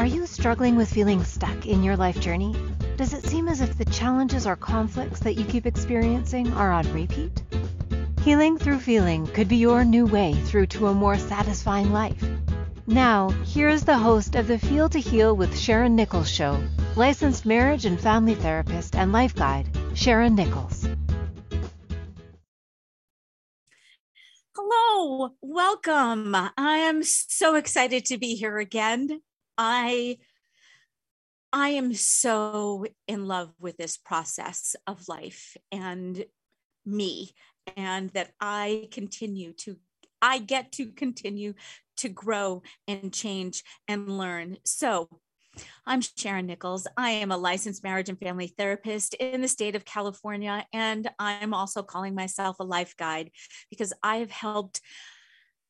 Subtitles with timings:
[0.00, 2.56] Are you struggling with feeling stuck in your life journey?
[2.96, 6.90] Does it seem as if the challenges or conflicts that you keep experiencing are on
[6.90, 7.42] repeat?
[8.22, 12.24] Healing through feeling could be your new way through to a more satisfying life.
[12.86, 16.58] Now, here is the host of the Feel to Heal with Sharon Nichols show,
[16.96, 20.88] licensed marriage and family therapist and life guide, Sharon Nichols.
[24.56, 26.34] Hello, welcome.
[26.34, 29.20] I am so excited to be here again.
[29.62, 30.16] I
[31.52, 36.24] I am so in love with this process of life and
[36.86, 37.32] me
[37.76, 39.76] and that I continue to
[40.22, 41.52] I get to continue
[41.98, 44.56] to grow and change and learn.
[44.64, 45.08] So,
[45.84, 46.86] I'm Sharon Nichols.
[46.96, 51.52] I am a licensed marriage and family therapist in the state of California, and I'm
[51.52, 53.30] also calling myself a life guide
[53.68, 54.80] because I have helped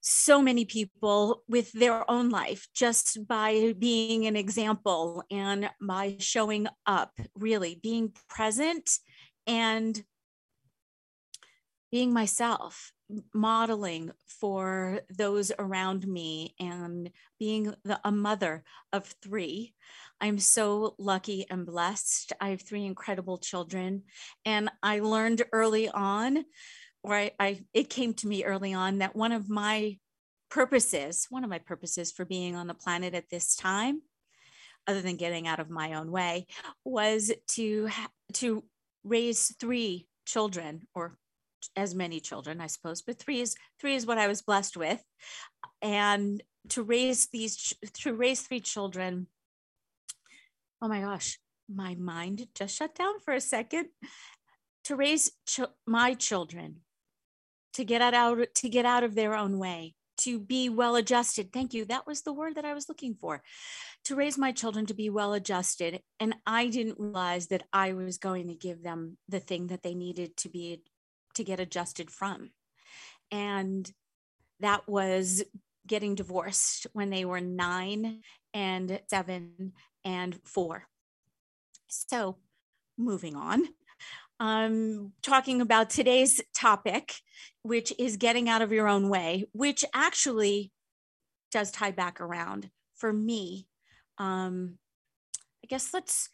[0.00, 6.66] so many people with their own life just by being an example and by showing
[6.86, 8.98] up, really being present
[9.46, 10.02] and
[11.90, 12.92] being myself,
[13.34, 19.74] modeling for those around me, and being the, a mother of three.
[20.20, 22.32] I'm so lucky and blessed.
[22.40, 24.04] I have three incredible children,
[24.44, 26.44] and I learned early on,
[27.02, 29.98] or I, I it came to me early on that one of my
[30.50, 34.02] purposes, one of my purposes for being on the planet at this time,
[34.86, 36.46] other than getting out of my own way,
[36.84, 37.88] was to
[38.34, 38.64] to
[39.04, 41.16] raise three children or
[41.76, 45.02] as many children, I suppose, but three is three is what I was blessed with,
[45.82, 49.26] and to raise these to raise three children.
[50.82, 53.88] Oh my gosh, my mind just shut down for a second.
[54.84, 56.80] To raise ch- my children,
[57.74, 61.52] to get out to get out of their own way, to be well adjusted.
[61.52, 61.84] Thank you.
[61.84, 63.42] That was the word that I was looking for.
[64.04, 66.00] To raise my children to be well adjusted.
[66.18, 69.94] And I didn't realize that I was going to give them the thing that they
[69.94, 70.82] needed to be
[71.34, 72.50] to get adjusted from.
[73.30, 73.90] And
[74.60, 75.42] that was
[75.86, 78.20] getting divorced when they were nine
[78.52, 79.72] and seven
[80.04, 80.86] and four.
[81.88, 82.36] So,
[82.96, 83.64] moving on,
[84.40, 87.14] um, talking about today's topic,
[87.62, 90.72] which is getting out of your own way, which actually
[91.52, 93.68] does tie back around for me.
[94.18, 94.78] Um,
[95.62, 96.30] I guess let's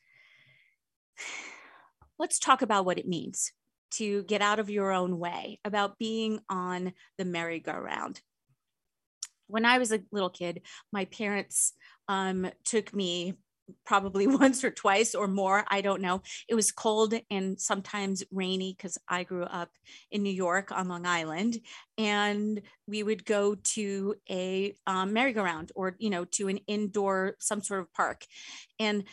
[2.19, 3.53] let's talk about what it means
[3.93, 8.21] to get out of your own way, about being on the merry-go-round.
[9.47, 10.62] When I was a little kid,
[10.93, 11.73] my parents
[12.09, 13.34] um, took me
[13.84, 15.65] probably once or twice or more.
[15.69, 16.22] I don't know.
[16.49, 19.71] It was cold and sometimes rainy because I grew up
[20.10, 21.59] in New York on Long Island.
[21.99, 27.62] And we would go to a um, merry-go-round or, you know, to an indoor, some
[27.62, 28.26] sort of park.
[28.78, 29.05] And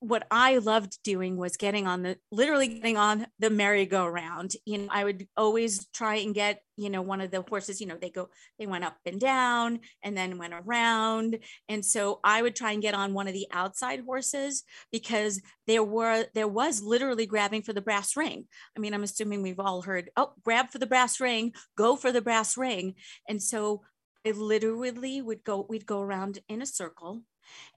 [0.00, 4.54] what I loved doing was getting on the literally getting on the merry-go-round.
[4.64, 7.86] You know, I would always try and get, you know, one of the horses, you
[7.88, 8.28] know, they go,
[8.60, 11.40] they went up and down and then went around.
[11.68, 15.82] And so I would try and get on one of the outside horses because there
[15.82, 18.46] were, there was literally grabbing for the brass ring.
[18.76, 22.12] I mean, I'm assuming we've all heard, oh, grab for the brass ring, go for
[22.12, 22.94] the brass ring.
[23.28, 23.82] And so
[24.24, 27.22] I literally would go, we'd go around in a circle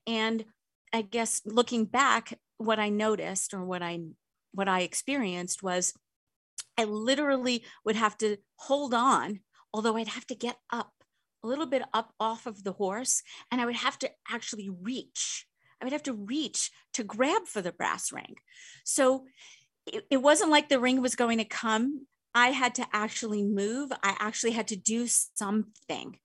[0.05, 0.45] and
[0.93, 3.99] I guess looking back, what I noticed or what I
[4.53, 5.93] what I experienced was
[6.77, 9.39] I literally would have to hold on,
[9.73, 10.91] although I'd have to get up
[11.43, 15.47] a little bit up off of the horse, and I would have to actually reach.
[15.81, 18.35] I would have to reach to grab for the brass ring.
[18.83, 19.25] So
[19.87, 22.05] it, it wasn't like the ring was going to come.
[22.35, 23.91] I had to actually move.
[24.03, 26.19] I actually had to do something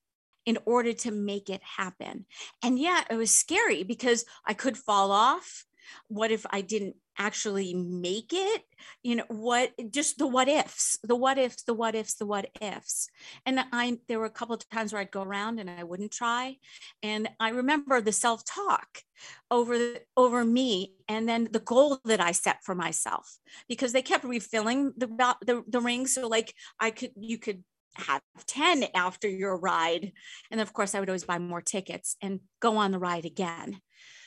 [0.47, 2.25] in order to make it happen.
[2.62, 5.65] And yeah, it was scary because I could fall off.
[6.09, 8.62] What if I didn't actually make it?
[9.03, 12.49] You know, what just the what ifs, the what ifs, the what ifs, the what
[12.61, 13.09] ifs.
[13.45, 16.12] And I there were a couple of times where I'd go around and I wouldn't
[16.12, 16.57] try.
[17.03, 19.03] And I remember the self-talk
[19.51, 19.78] over
[20.16, 23.39] over me and then the goal that I set for myself
[23.69, 25.07] because they kept refilling the
[25.42, 26.15] the, the rings.
[26.15, 27.63] So like I could you could
[27.97, 30.13] have 10 after your ride.
[30.51, 33.81] And of course, I would always buy more tickets and go on the ride again.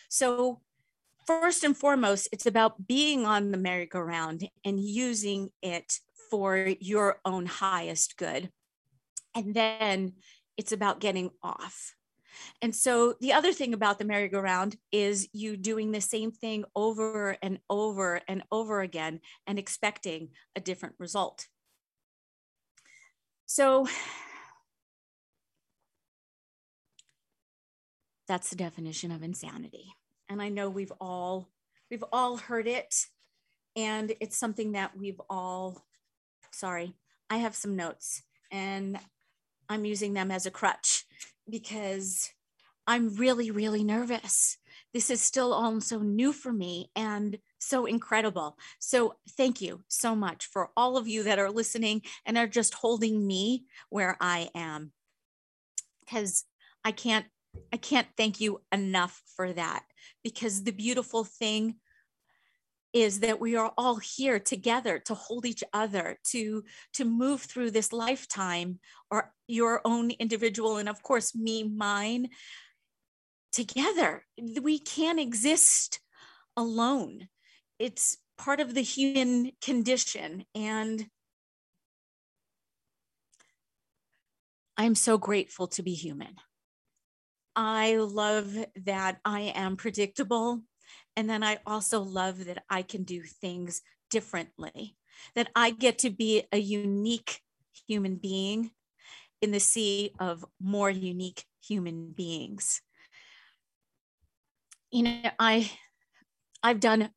[0.10, 0.62] So,
[1.28, 6.00] first and foremost, it's about being on the merry-go-round and using it
[6.32, 8.50] for your own highest good.
[9.36, 10.14] And then
[10.58, 11.96] it's about getting off.
[12.62, 17.38] And so the other thing about the merry-go-round is you doing the same thing over
[17.42, 21.48] and over and over again and expecting a different result.
[23.50, 23.88] So
[28.30, 29.96] That's the definition of insanity.
[30.30, 31.50] And I know we've all
[31.90, 33.08] we've all heard it
[33.76, 35.84] and it's something that we've all
[36.52, 36.94] sorry,
[37.32, 39.00] I have some notes and
[39.68, 41.06] I'm using them as a crutch
[41.50, 42.30] because
[42.86, 44.58] I'm really really nervous.
[44.94, 48.58] This is still all so new for me and so incredible.
[48.80, 52.74] So, thank you so much for all of you that are listening and are just
[52.74, 54.92] holding me where I am.
[56.00, 56.46] Because
[56.84, 57.26] I can't
[57.74, 59.84] I can't thank you enough for that
[60.24, 61.76] because the beautiful thing
[62.94, 66.64] is that we are all here together to hold each other to
[66.94, 68.80] to move through this lifetime
[69.12, 72.30] or your own individual and of course me mine
[73.52, 74.26] together
[74.62, 76.00] we can't exist
[76.58, 77.28] alone
[77.80, 81.08] it's part of the human condition and
[84.78, 86.36] i'm so grateful to be human
[87.62, 88.56] I love
[88.86, 90.62] that I am predictable.
[91.18, 94.96] And then I also love that I can do things differently,
[95.36, 97.42] that I get to be a unique
[97.86, 98.72] human being
[99.42, 102.82] in the sea of more unique human beings.
[104.90, 105.70] You know, I
[106.64, 107.10] I've done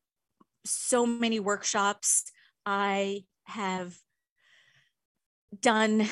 [0.65, 2.23] so many workshops.
[2.65, 3.95] I have
[5.59, 6.07] done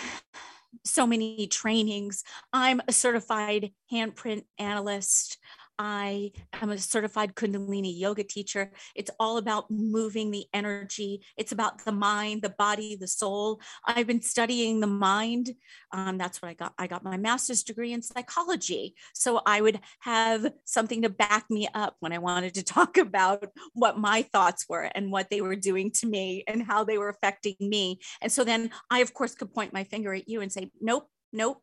[0.85, 2.23] so many trainings.
[2.53, 5.37] I'm a certified handprint analyst.
[5.79, 6.31] I
[6.61, 8.71] am a certified Kundalini yoga teacher.
[8.95, 11.21] It's all about moving the energy.
[11.37, 13.61] It's about the mind, the body, the soul.
[13.85, 15.51] I've been studying the mind.
[15.91, 16.73] Um, that's what I got.
[16.77, 18.95] I got my master's degree in psychology.
[19.13, 23.45] So I would have something to back me up when I wanted to talk about
[23.73, 27.09] what my thoughts were and what they were doing to me and how they were
[27.09, 27.99] affecting me.
[28.21, 31.09] And so then I, of course, could point my finger at you and say, nope,
[31.33, 31.61] nope,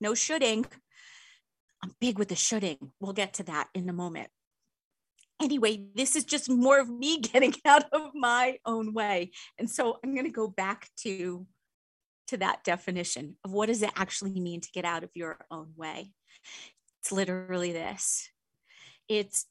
[0.00, 0.64] no shoulding
[1.82, 2.92] I'm big with the shoulding.
[3.00, 4.28] We'll get to that in a moment.
[5.40, 9.30] Anyway, this is just more of me getting out of my own way.
[9.58, 11.46] And so I'm going to go back to
[12.28, 15.72] to that definition of what does it actually mean to get out of your own
[15.76, 16.10] way.
[17.00, 18.28] It's literally this.
[19.08, 19.46] It's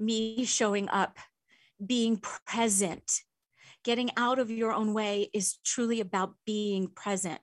[0.00, 1.18] me showing up,
[1.84, 3.20] being present.
[3.84, 7.40] Getting out of your own way is truly about being present.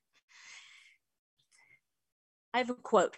[2.54, 3.16] I have a quote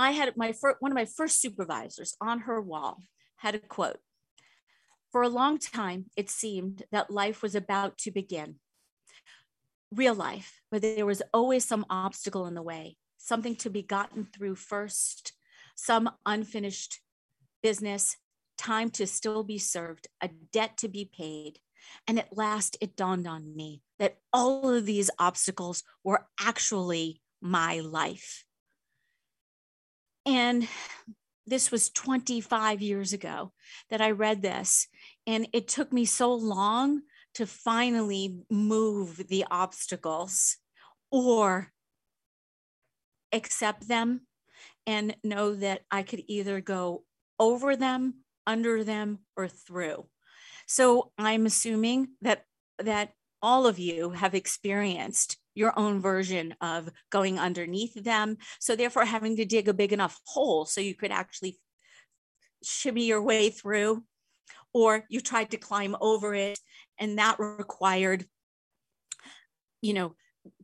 [0.00, 3.02] I had my first, one of my first supervisors on her wall
[3.36, 3.98] had a quote.
[5.12, 8.54] For a long time, it seemed that life was about to begin.
[9.92, 14.24] Real life, but there was always some obstacle in the way, something to be gotten
[14.24, 15.34] through first,
[15.74, 17.00] some unfinished
[17.62, 18.16] business,
[18.56, 21.58] time to still be served, a debt to be paid.
[22.08, 27.80] And at last, it dawned on me that all of these obstacles were actually my
[27.80, 28.46] life.
[30.26, 30.68] And
[31.46, 33.52] this was 25 years ago
[33.90, 34.86] that I read this.
[35.26, 37.02] And it took me so long
[37.34, 40.56] to finally move the obstacles
[41.10, 41.72] or
[43.32, 44.22] accept them
[44.86, 47.04] and know that I could either go
[47.38, 50.06] over them, under them, or through.
[50.66, 52.44] So I'm assuming that
[52.78, 53.12] that
[53.42, 58.38] all of you have experienced your own version of going underneath them.
[58.58, 61.58] So, therefore, having to dig a big enough hole so you could actually
[62.62, 64.04] shimmy your way through,
[64.72, 66.58] or you tried to climb over it,
[66.98, 68.26] and that required,
[69.82, 70.14] you know,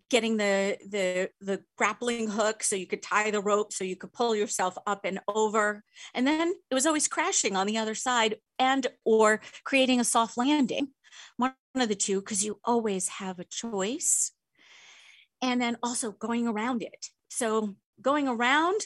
[0.08, 4.12] getting the the the grappling hook so you could tie the rope so you could
[4.12, 5.82] pull yourself up and over.
[6.14, 10.36] And then it was always crashing on the other side and or creating a soft
[10.36, 10.88] landing.
[11.36, 14.32] One of the two because you always have a choice
[15.42, 17.06] and then also going around it.
[17.28, 18.80] So going around,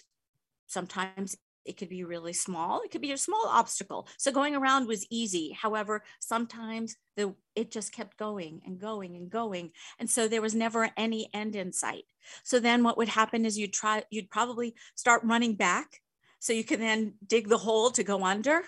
[0.67, 2.81] sometimes it could be really small.
[2.83, 4.09] It could be a small obstacle.
[4.19, 5.53] So going around was easy.
[5.53, 9.73] However, sometimes the it just kept going and going and going.
[9.99, 12.05] And so there was never any end in sight.
[12.45, 16.01] So then what would happen is you'd try, you'd probably start running back.
[16.39, 18.63] So you can then dig the hole to go under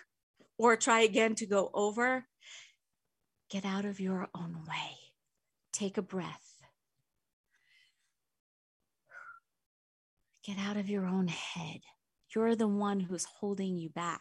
[0.58, 2.26] or try again to go over.
[3.48, 4.96] Get out of your own way.
[5.72, 6.51] Take a breath
[10.44, 11.80] Get out of your own head.
[12.34, 14.20] You're the one who's holding you back.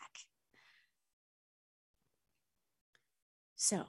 [3.55, 3.85] So,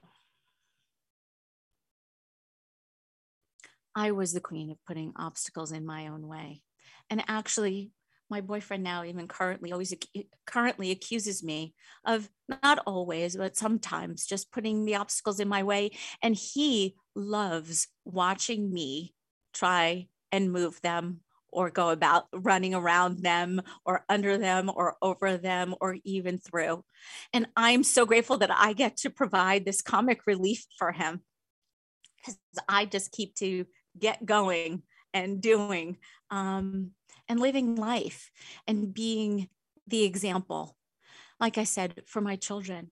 [3.95, 6.63] I was the queen of putting obstacles in my own way.
[7.11, 7.91] And actually,
[8.31, 9.93] my boyfriend now even currently always
[10.47, 11.75] currently accuses me
[12.07, 15.91] of not always but sometimes just putting the obstacles in my way
[16.23, 19.13] and he loves watching me
[19.53, 21.21] try and move them
[21.53, 26.83] or go about running around them or under them or over them or even through.
[27.33, 31.21] And I'm so grateful that I get to provide this comic relief for him
[32.17, 33.67] because I just keep to
[33.99, 34.83] get going
[35.13, 35.99] and doing
[36.31, 36.93] um,
[37.29, 38.31] and living life
[38.67, 39.49] and being
[39.87, 40.77] the example.
[41.39, 42.91] Like I said, for my children.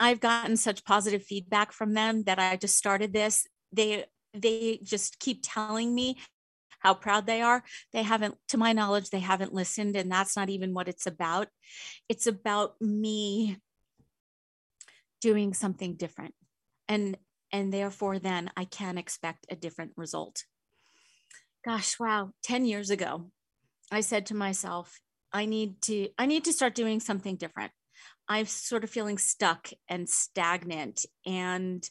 [0.00, 3.46] I've gotten such positive feedback from them that I just started this.
[3.72, 6.18] They they just keep telling me
[6.82, 7.62] how proud they are.
[7.92, 11.48] They haven't, to my knowledge, they haven't listened, and that's not even what it's about.
[12.08, 13.58] It's about me
[15.20, 16.34] doing something different.
[16.88, 17.16] And
[17.52, 20.44] and therefore then I can expect a different result.
[21.64, 23.30] Gosh, wow, 10 years ago,
[23.90, 25.00] I said to myself,
[25.32, 27.72] I need to I need to start doing something different.
[28.28, 31.88] I'm sort of feeling stuck and stagnant and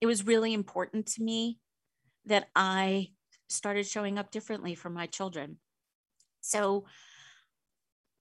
[0.00, 1.58] it was really important to me
[2.26, 3.08] that I
[3.54, 5.58] started showing up differently for my children.
[6.40, 6.84] So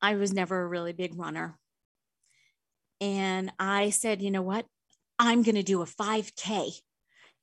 [0.02, 1.58] I was never a really big runner.
[3.02, 4.66] And I said, you know what?
[5.20, 6.72] I'm going to do a 5K.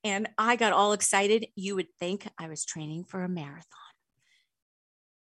[0.04, 1.46] And I got all excited.
[1.54, 3.64] You would think I was training for a marathon.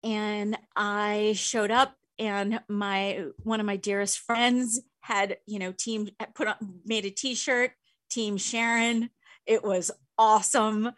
[0.04, 6.10] And I showed up and my one of my dearest friends had, you know, team
[6.36, 6.56] put on
[6.86, 7.72] made a t-shirt,
[8.10, 9.10] team Sharon.
[9.48, 9.90] It was
[10.22, 10.92] awesome.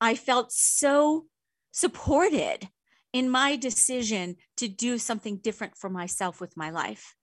[0.00, 1.26] I felt so
[1.70, 2.68] supported
[3.12, 7.14] in my decision to do something different for myself with my life.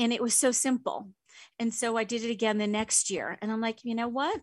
[0.00, 1.10] And it was so simple.
[1.60, 3.38] And so I did it again the next year.
[3.40, 4.40] And I'm like, you know what?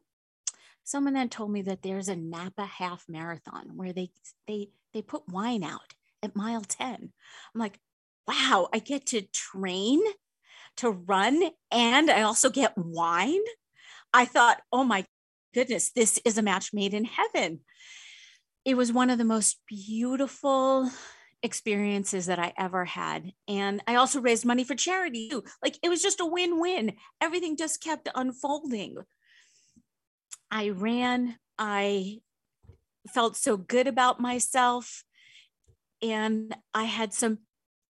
[0.86, 4.12] Someone then told me that there's a Napa half marathon where they
[4.48, 6.96] they they put wine out at mile 10.
[7.54, 7.78] I'm like,
[8.26, 10.00] wow, I get to train
[10.78, 13.44] to run and I also get wine.
[14.14, 15.06] I thought, oh my
[15.54, 17.62] goodness, this is a match made in heaven.
[18.66, 20.90] It was one of the most beautiful
[21.44, 23.34] experiences that I ever had.
[23.48, 25.30] And I also raised money for charity.
[25.30, 25.44] Too.
[25.64, 26.94] Like it was just a win win.
[27.20, 28.98] Everything just kept unfolding.
[30.52, 32.20] I ran, I
[33.10, 35.04] felt so good about myself.
[36.04, 37.40] And I had some,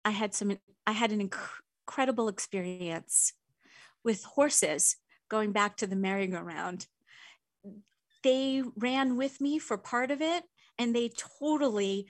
[0.05, 3.33] I had some, I had an inc- incredible experience
[4.01, 4.95] with horses
[5.29, 6.87] going back to the merry-go-round
[8.23, 10.43] they ran with me for part of it
[10.77, 11.09] and they
[11.39, 12.07] totally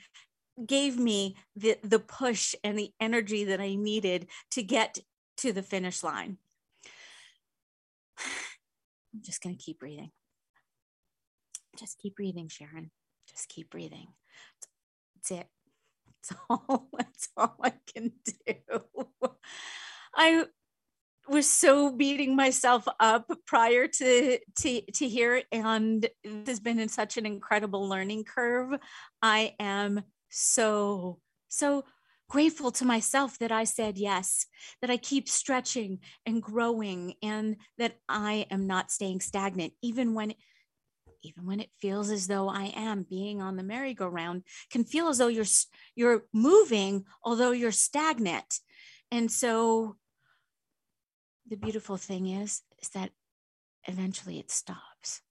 [0.66, 5.00] gave me the the push and the energy that I needed to get
[5.38, 6.38] to the finish line.
[9.14, 10.12] I'm just going to keep breathing.
[11.78, 12.92] Just keep breathing, Sharon.
[13.30, 14.08] Just keep breathing.
[15.16, 15.48] That's it.
[16.30, 18.80] That's all, that's all I can do.
[20.16, 20.46] I
[21.32, 26.90] was so beating myself up prior to, to to here and this has been in
[26.90, 28.78] such an incredible learning curve.
[29.22, 31.84] I am so so
[32.30, 34.46] grateful to myself that i said yes
[34.82, 40.34] that i keep stretching and growing and that i am not staying stagnant even when
[41.24, 45.18] even when it feels as though i am being on the merry-go-round can feel as
[45.18, 45.44] though you're
[45.94, 48.60] you're moving although you're stagnant.
[49.12, 49.98] And so
[51.48, 53.12] the beautiful thing is is that
[53.88, 55.22] eventually it stops.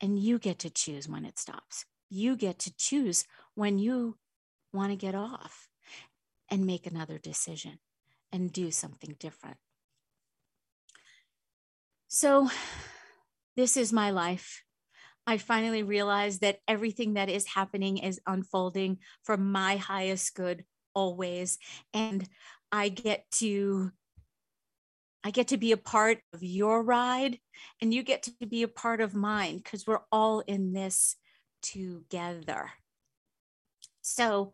[0.00, 1.84] And you get to choose when it stops.
[2.08, 4.16] You get to choose when you
[4.72, 5.68] want to get off
[6.50, 7.78] and make another decision
[8.32, 9.56] and do something different.
[12.06, 12.48] So
[13.56, 14.62] this is my life.
[15.26, 21.58] I finally realized that everything that is happening is unfolding for my highest good always.
[21.92, 22.26] And
[22.72, 23.90] I get to
[25.24, 27.38] I get to be a part of your ride
[27.80, 31.16] and you get to be a part of mine because we're all in this
[31.62, 32.70] together.
[34.02, 34.52] So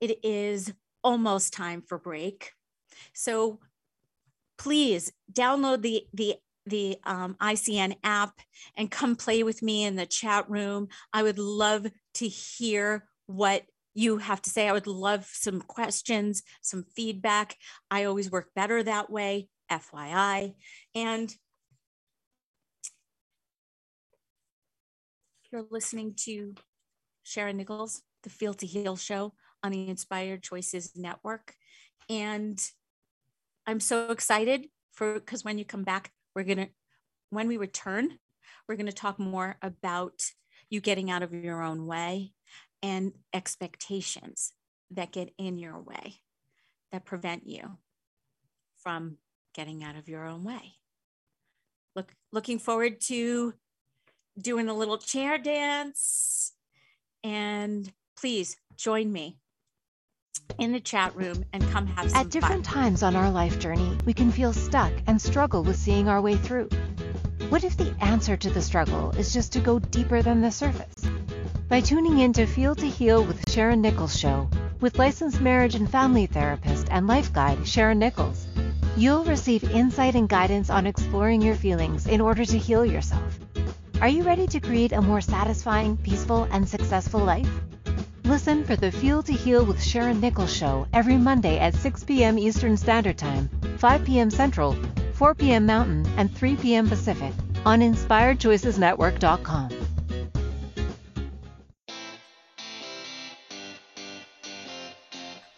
[0.00, 0.72] it is
[1.04, 2.52] almost time for break.
[3.12, 3.60] So
[4.56, 6.36] please download the the
[6.66, 8.34] the um, ICN app
[8.76, 10.88] and come play with me in the chat room.
[11.14, 13.62] I would love to hear what
[13.94, 14.68] you have to say.
[14.68, 17.56] I would love some questions, some feedback.
[17.90, 19.48] I always work better that way.
[19.70, 20.54] FYI.
[20.94, 21.34] And
[25.50, 26.54] you're listening to
[27.22, 31.54] Sharon Nichols, the Feel to Heal show on the Inspired Choices Network.
[32.08, 32.58] And
[33.66, 36.68] I'm so excited for because when you come back, we're going to,
[37.30, 38.18] when we return,
[38.66, 40.22] we're going to talk more about
[40.70, 42.32] you getting out of your own way
[42.82, 44.52] and expectations
[44.90, 46.16] that get in your way
[46.92, 47.78] that prevent you
[48.76, 49.18] from
[49.58, 50.76] getting out of your own way.
[51.96, 53.54] Look, looking forward to
[54.40, 56.52] doing a little chair dance
[57.24, 59.36] And please join me
[60.58, 62.74] in the chat room and come have some At different fun.
[62.74, 66.36] times on our life journey, we can feel stuck and struggle with seeing our way
[66.36, 66.68] through.
[67.48, 71.04] What if the answer to the struggle is just to go deeper than the surface?
[71.68, 74.48] By tuning in to Feel to Heal with Sharon Nichols Show,
[74.80, 78.46] with licensed marriage and family therapist and life guide Sharon Nichols,
[78.98, 83.38] you'll receive insight and guidance on exploring your feelings in order to heal yourself.
[84.00, 87.48] Are you ready to create a more satisfying, peaceful, and successful life?
[88.24, 92.38] Listen for the Feel to Heal with Sharon Nichols show every Monday at 6 p.m.
[92.38, 94.30] Eastern Standard Time, 5 p.m.
[94.30, 94.76] Central,
[95.14, 95.64] 4 p.m.
[95.64, 96.88] Mountain, and 3 p.m.
[96.88, 97.32] Pacific
[97.64, 99.70] on InspiredChoicesNetwork.com.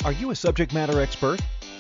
[0.05, 1.41] Are you a subject matter expert?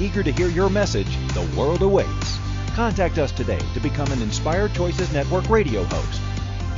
[0.00, 2.38] Eager to hear your message, the world awaits.
[2.74, 6.22] Contact us today to become an Inspired Choices Network radio host.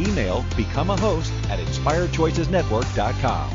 [0.00, 3.50] Email become a host at inspiredchoicesnetwork.com.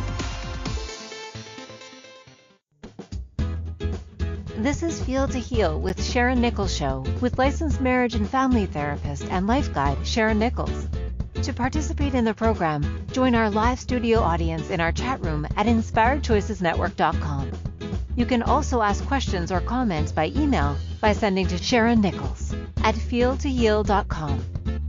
[4.58, 9.26] This is Feel to Heal with Sharon Nichols Show with licensed marriage and family therapist
[9.26, 10.88] and life guide Sharon Nichols.
[11.42, 15.66] To participate in the program, join our live studio audience in our chat room at
[15.66, 17.75] inspiredchoicesnetwork.com.
[18.16, 22.54] You can also ask questions or comments by email by sending to Sharon Nichols
[22.84, 24.46] at feeltoheal.com.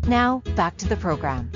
[0.06, 1.50] Now, back to the program.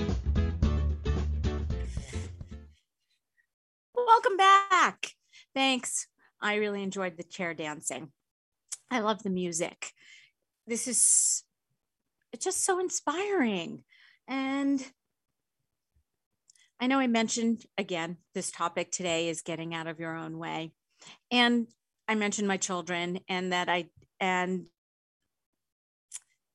[3.94, 5.12] Welcome back.
[5.54, 6.08] Thanks.
[6.42, 8.10] I really enjoyed the chair dancing.
[8.90, 9.92] I love the music.
[10.66, 11.44] This is
[12.32, 13.84] it's just so inspiring.
[14.26, 14.84] And
[16.80, 20.72] I know I mentioned again, this topic today is getting out of your own way.
[21.30, 21.66] And
[22.08, 24.66] I mentioned my children and that I and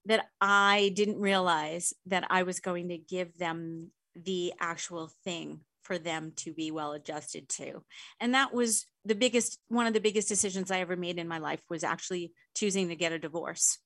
[0.06, 5.98] that I didn't realize that I was going to give them the actual thing for
[5.98, 7.84] them to be well adjusted to.
[8.20, 11.38] And that was the biggest, one of the biggest decisions I ever made in my
[11.38, 13.78] life was actually choosing to get a divorce.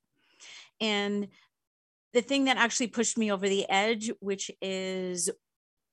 [0.79, 1.27] And
[2.13, 5.29] the thing that actually pushed me over the edge, which is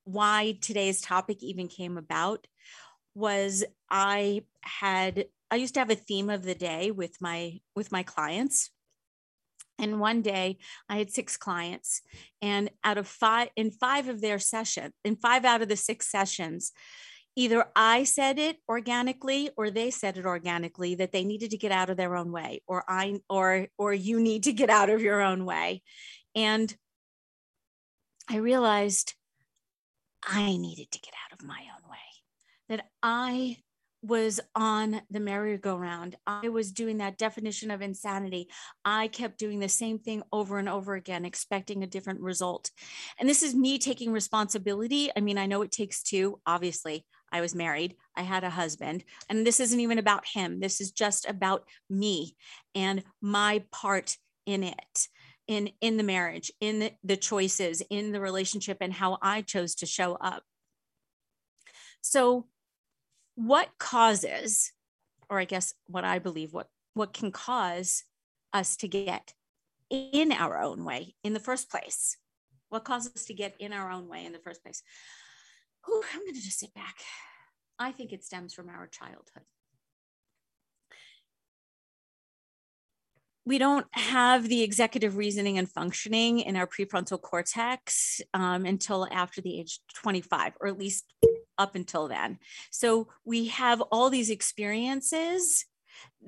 [0.04, 2.46] why today's topic even came about,
[3.16, 7.90] was I had, I used to have a theme of the day with my, with
[7.90, 8.70] my clients
[9.78, 12.02] and one day I had six clients,
[12.40, 16.10] and out of five, in five of their session, in five out of the six
[16.10, 16.72] sessions,
[17.34, 21.72] either I said it organically or they said it organically that they needed to get
[21.72, 25.02] out of their own way, or I, or, or you need to get out of
[25.02, 25.82] your own way.
[26.34, 26.74] And
[28.28, 29.14] I realized
[30.24, 31.75] I needed to get out of my own
[32.68, 33.58] that I
[34.02, 36.16] was on the merry-go-round.
[36.26, 38.48] I was doing that definition of insanity.
[38.84, 42.70] I kept doing the same thing over and over again, expecting a different result.
[43.18, 45.10] And this is me taking responsibility.
[45.16, 46.40] I mean, I know it takes two.
[46.46, 50.60] Obviously, I was married, I had a husband, and this isn't even about him.
[50.60, 52.36] This is just about me
[52.74, 55.08] and my part in it.
[55.48, 59.76] In, in the marriage, in the, the choices, in the relationship, and how I chose
[59.76, 60.42] to show up.
[62.00, 62.48] So
[63.36, 64.72] what causes
[65.30, 68.04] or i guess what i believe what what can cause
[68.54, 69.34] us to get
[69.90, 72.16] in our own way in the first place?
[72.70, 74.82] What causes us to get in our own way in the first place?
[75.84, 76.96] Whew, i'm going to just sit back.
[77.78, 79.44] I think it stems from our childhood.
[83.44, 89.40] We don't have the executive reasoning and functioning in our prefrontal cortex um, until after
[89.40, 91.12] the age 25 or at least
[91.58, 92.38] up until then.
[92.70, 95.64] So we have all these experiences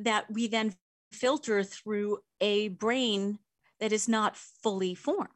[0.00, 0.74] that we then
[1.12, 3.38] filter through a brain
[3.80, 5.28] that is not fully formed.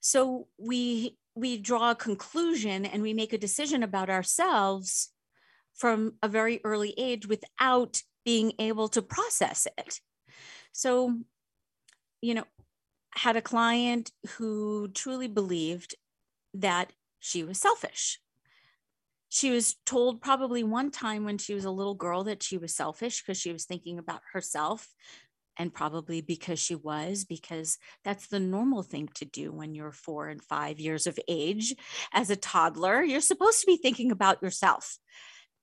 [0.00, 5.10] So we we draw a conclusion and we make a decision about ourselves
[5.74, 10.00] from a very early age without being able to process it.
[10.72, 11.18] So,
[12.22, 12.44] you know,
[13.14, 15.96] had a client who truly believed
[16.54, 18.20] that she was selfish
[19.34, 22.72] she was told probably one time when she was a little girl that she was
[22.72, 24.86] selfish because she was thinking about herself
[25.58, 30.28] and probably because she was because that's the normal thing to do when you're 4
[30.28, 31.74] and 5 years of age.
[32.12, 34.98] As a toddler you're supposed to be thinking about yourself.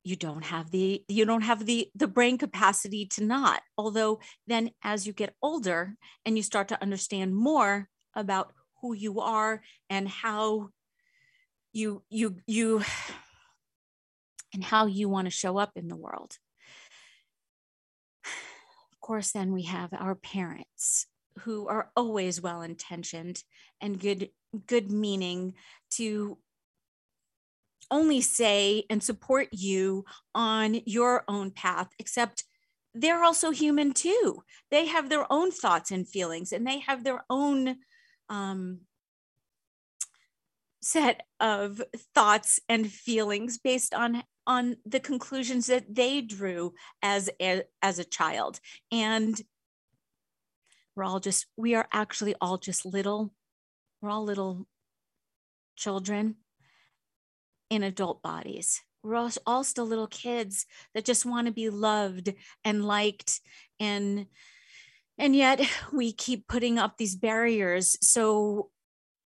[0.03, 4.71] You don't have the you don't have the the brain capacity to not although then
[4.83, 10.09] as you get older and you start to understand more about who you are and
[10.09, 10.71] how
[11.71, 12.83] you you you
[14.53, 16.37] and how you want to show up in the world
[18.25, 21.07] of course then we have our parents
[21.39, 23.43] who are always well intentioned
[23.79, 24.29] and good
[24.67, 25.53] good meaning
[25.89, 26.37] to
[27.91, 32.45] only say and support you on your own path, except
[32.93, 34.43] they're also human too.
[34.71, 37.77] They have their own thoughts and feelings, and they have their own
[38.29, 38.79] um,
[40.81, 41.81] set of
[42.15, 48.03] thoughts and feelings based on on the conclusions that they drew as a, as a
[48.03, 48.59] child.
[48.91, 49.39] And
[50.95, 53.33] we're all just we are actually all just little
[54.01, 54.65] we're all little
[55.75, 56.35] children
[57.69, 58.81] in adult bodies.
[59.03, 63.41] We're all, still little kids that just want to be loved and liked.
[63.79, 64.27] And
[65.17, 67.97] and yet we keep putting up these barriers.
[68.01, 68.69] So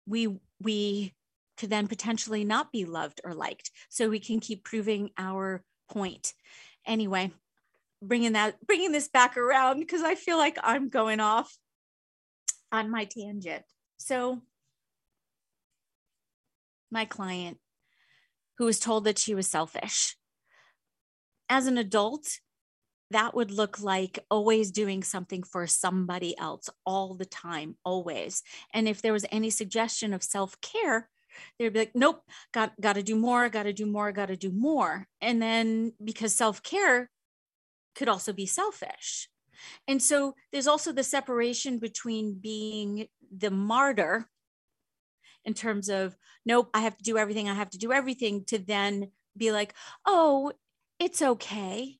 [0.06, 1.14] we we
[1.58, 6.34] could then potentially not be loved or liked so we can keep proving our point
[6.86, 7.30] anyway
[8.00, 11.56] bringing that bringing this back around because i feel like i'm going off
[12.70, 13.64] on my tangent
[13.98, 14.40] so
[16.90, 17.58] my client
[18.58, 20.16] who was told that she was selfish.
[21.48, 22.40] As an adult,
[23.10, 28.42] that would look like always doing something for somebody else all the time, always.
[28.74, 31.08] And if there was any suggestion of self care,
[31.58, 32.22] they'd be like, nope,
[32.52, 35.06] got, got to do more, got to do more, got to do more.
[35.20, 37.10] And then because self care
[37.94, 39.28] could also be selfish.
[39.86, 44.28] And so there's also the separation between being the martyr
[45.44, 48.58] in terms of, nope, I have to do everything, I have to do everything, to
[48.58, 49.74] then be like,
[50.06, 50.52] oh,
[50.98, 51.98] it's okay.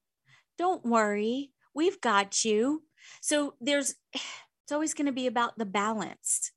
[0.57, 1.53] Don't worry.
[1.75, 2.83] We've got you.
[3.23, 6.53] So there's, it's always going to be about the balance.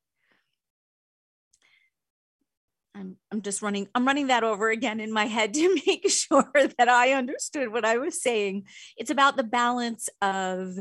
[2.93, 6.51] I'm, I'm just running, I'm running that over again in my head to make sure
[6.53, 8.65] that I understood what I was saying.
[8.97, 10.75] It's about the balance of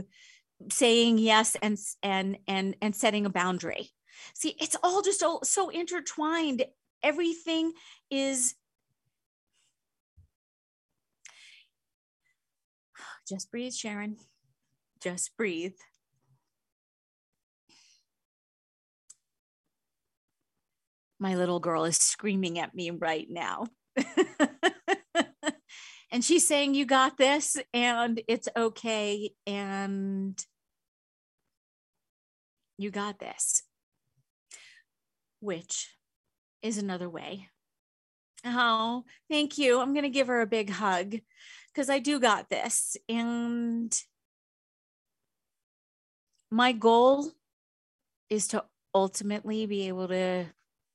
[0.71, 3.91] saying yes and and and and setting a boundary
[4.35, 6.65] See, it's all just all so intertwined.
[7.03, 7.73] Everything
[8.11, 8.55] is
[13.29, 14.17] just breathe, Sharon.
[15.03, 15.77] Just breathe.
[21.21, 23.67] My little girl is screaming at me right now.
[26.11, 30.43] and she's saying, You got this, and it's okay, and
[32.79, 33.63] you got this
[35.41, 35.97] which
[36.63, 37.49] is another way.
[38.45, 39.81] Oh, thank you.
[39.81, 41.17] I'm going to give her a big hug
[41.73, 42.97] because I do got this.
[43.09, 43.95] And
[46.51, 47.31] my goal
[48.29, 50.47] is to ultimately be able to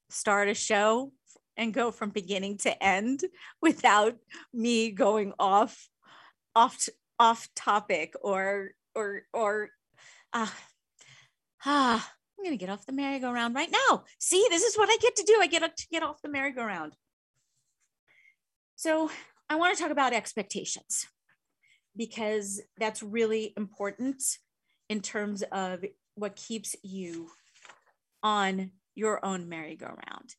[0.10, 1.12] start a show
[1.58, 3.22] and go from beginning to end
[3.62, 4.16] without
[4.54, 5.88] me going off
[6.56, 6.88] off
[7.20, 9.70] off topic or or or
[10.34, 10.56] ah uh,
[11.66, 14.04] ah I'm to get off the merry-go-round right now.
[14.20, 15.38] See, this is what I get to do.
[15.40, 16.94] I get to get off the merry-go-round.
[18.76, 19.10] So
[19.50, 21.08] I want to talk about expectations
[21.96, 24.22] because that's really important
[24.90, 27.30] in terms of what keeps you
[28.22, 30.36] on your own merry-go-round.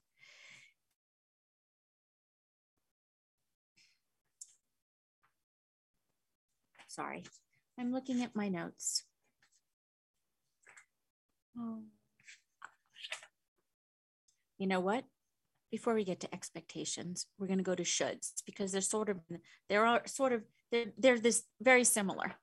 [6.88, 7.25] Sorry,
[7.79, 9.05] I'm looking at my notes.
[11.59, 11.83] Oh.
[14.57, 15.05] You know what?
[15.71, 19.19] Before we get to expectations, we're going to go to shoulds because they're sort of,
[19.69, 22.37] there are sort of, they're, they're this very similar.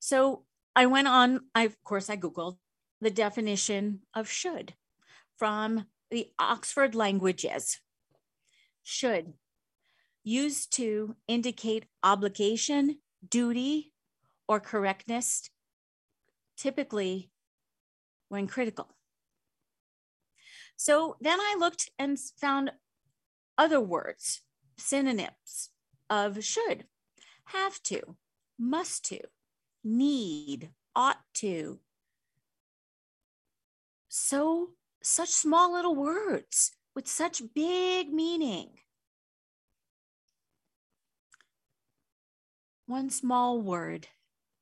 [0.00, 2.56] So I went on, I, of course, I Googled
[3.00, 4.74] the definition of should
[5.38, 7.80] from the Oxford Languages.
[8.82, 9.34] Should,
[10.24, 12.98] used to indicate obligation,
[13.28, 13.92] duty,
[14.48, 15.50] or correctness,
[16.56, 17.30] typically
[18.28, 18.88] when critical.
[20.76, 22.72] So then I looked and found
[23.58, 24.42] other words,
[24.76, 25.70] synonyms
[26.08, 26.84] of should,
[27.46, 28.16] have to,
[28.58, 29.20] must to,
[29.82, 31.80] need, ought to.
[34.08, 34.70] So,
[35.02, 38.70] such small little words with such big meaning.
[42.86, 44.08] One small word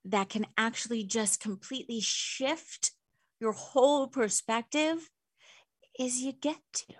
[0.05, 2.92] that can actually just completely shift
[3.40, 5.11] your whole perspective
[5.99, 6.94] is you get to.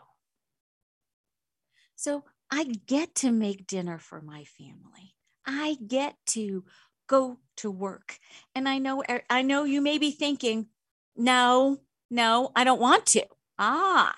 [1.97, 5.15] So I get to make dinner for my family.
[5.47, 6.65] I get to
[7.09, 8.19] go to work.
[8.55, 10.69] And I know I know you may be thinking,
[11.17, 13.27] "No, no, I don't want to."
[13.59, 14.15] Ah.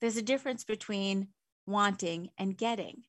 [0.00, 1.28] There's a difference between
[1.66, 3.02] wanting and getting.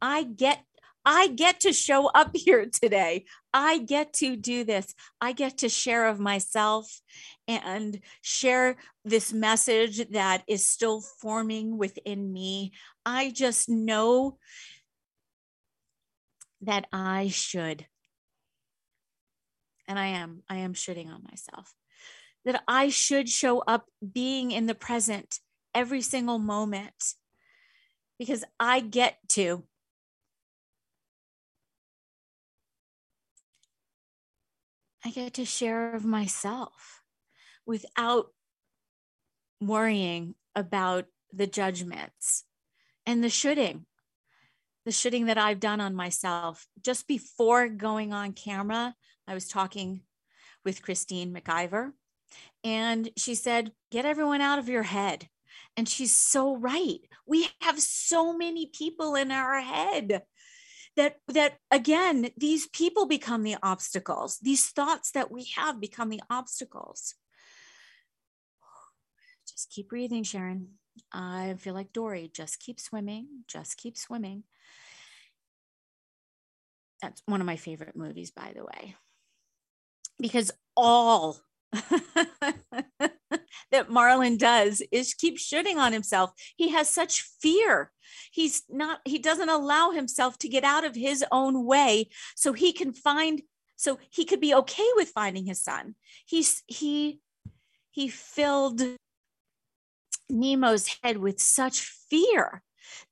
[0.00, 0.64] I get
[1.04, 3.24] I get to show up here today.
[3.52, 4.94] I get to do this.
[5.20, 7.00] I get to share of myself
[7.48, 12.72] and share this message that is still forming within me.
[13.04, 14.38] I just know
[16.62, 17.86] that I should.
[19.88, 21.74] And I am, I am shitting on myself.
[22.44, 25.40] That I should show up being in the present
[25.74, 27.14] every single moment
[28.18, 29.64] because I get to.
[35.04, 37.02] I get to share of myself
[37.66, 38.32] without
[39.60, 42.44] worrying about the judgments
[43.06, 43.86] and the shoulding,
[44.84, 46.66] the shoulding that I've done on myself.
[46.82, 48.94] Just before going on camera,
[49.26, 50.02] I was talking
[50.64, 51.92] with Christine McIver,
[52.64, 55.28] and she said, Get everyone out of your head.
[55.76, 57.00] And she's so right.
[57.26, 60.22] We have so many people in our head
[60.96, 64.38] that that again these people become the obstacles.
[64.42, 67.14] These thoughts that we have become the obstacles.
[69.48, 70.68] Just keep breathing sharon.
[71.12, 72.30] I feel like dory.
[72.34, 73.44] Just keep swimming.
[73.46, 74.44] Just keep swimming.
[77.00, 78.96] That's one of my favorite movies by the way.
[80.18, 81.40] Because all
[83.70, 86.32] that Marlin does is keep shoulding on himself.
[86.56, 87.92] He has such fear.
[88.32, 92.72] He's not, he doesn't allow himself to get out of his own way so he
[92.72, 93.42] can find,
[93.76, 95.94] so he could be okay with finding his son.
[96.26, 97.20] He's, he,
[97.90, 98.82] he filled
[100.28, 102.62] Nemo's head with such fear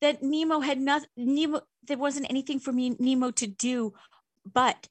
[0.01, 3.95] that Nemo had nothing, Nemo, there wasn't anything for me, Nemo to do
[4.53, 4.89] but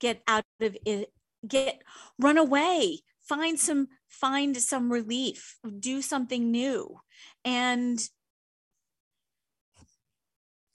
[0.00, 1.12] get out of it,
[1.46, 1.82] get,
[2.18, 7.00] run away, find some find some relief do something new.
[7.44, 8.00] And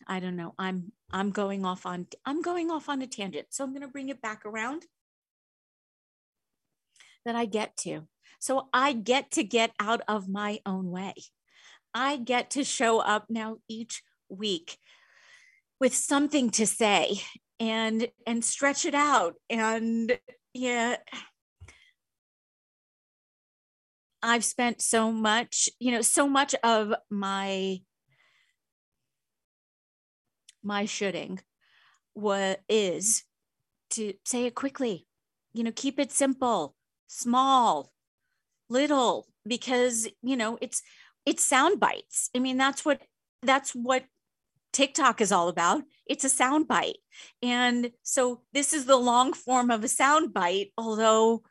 [0.05, 3.63] i don't know i'm i'm going off on i'm going off on a tangent so
[3.63, 4.85] i'm going to bring it back around
[7.25, 8.07] that i get to.
[8.39, 11.13] So i get to get out of my own way.
[11.93, 14.77] I get to show up now each week
[15.79, 17.21] with something to say
[17.59, 20.17] and and stretch it out and
[20.53, 20.97] yeah
[24.25, 27.81] I've spent so much, you know, so much of my
[30.63, 31.41] my shooting
[32.13, 33.23] what is
[33.91, 35.07] to say it quickly.
[35.53, 36.75] You know, keep it simple,
[37.07, 37.91] small,
[38.69, 40.81] little because, you know, it's
[41.25, 42.29] it's sound bites.
[42.35, 43.01] I mean, that's what
[43.41, 44.05] that's what
[44.73, 45.83] TikTok is all about.
[46.05, 46.97] It's a sound bite.
[47.41, 51.43] And so this is the long form of a sound bite, although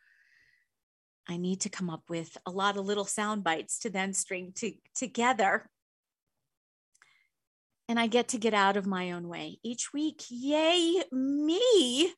[1.28, 4.52] I need to come up with a lot of little sound bites to then string
[4.56, 5.68] to, together.
[7.88, 10.24] And I get to get out of my own way each week.
[10.28, 12.12] Yay, me.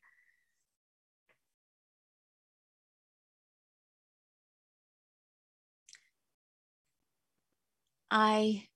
[8.09, 8.67] I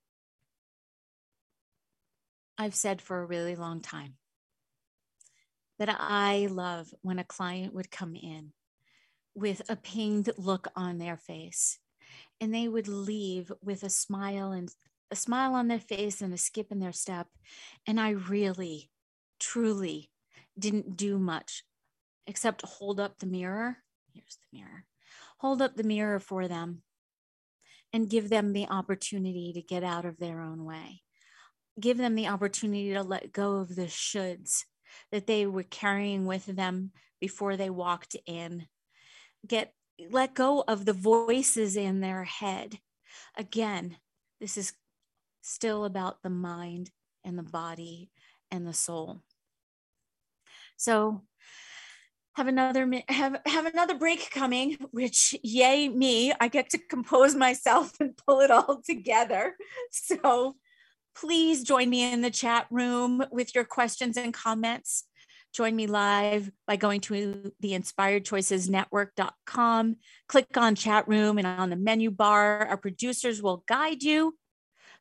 [2.60, 4.15] I've said for a really long time
[5.80, 8.52] that I love when a client would come in
[9.34, 11.80] with a pained look on their face.
[12.41, 14.69] And they would leave with a smile and
[15.10, 17.28] a smile on their face and a skip in their step.
[17.88, 18.91] And I really,
[19.39, 20.12] truly
[20.58, 21.63] didn't do much
[22.28, 23.78] except hold up the mirror.
[24.13, 24.84] Here's the mirror.
[25.38, 26.82] Hold up the mirror for them
[27.93, 31.04] and give them the opportunity to get out of their own way.
[31.79, 34.65] Give them the opportunity to let go of the shoulds
[35.11, 38.67] that they were carrying with them before they walked in
[39.47, 39.73] get
[40.09, 42.79] let go of the voices in their head.
[43.37, 43.97] Again,
[44.39, 44.73] this is
[45.41, 46.91] still about the mind
[47.23, 48.09] and the body
[48.49, 49.21] and the soul.
[50.77, 51.23] So
[52.35, 57.91] have another have have another break coming which yay me i get to compose myself
[57.99, 59.55] and pull it all together
[59.91, 60.55] so
[61.19, 65.05] please join me in the chat room with your questions and comments
[65.51, 69.95] Join me live by going to the inspiredchoicesnetwork.com.
[70.27, 74.38] Click on chat room and on the menu bar, our producers will guide you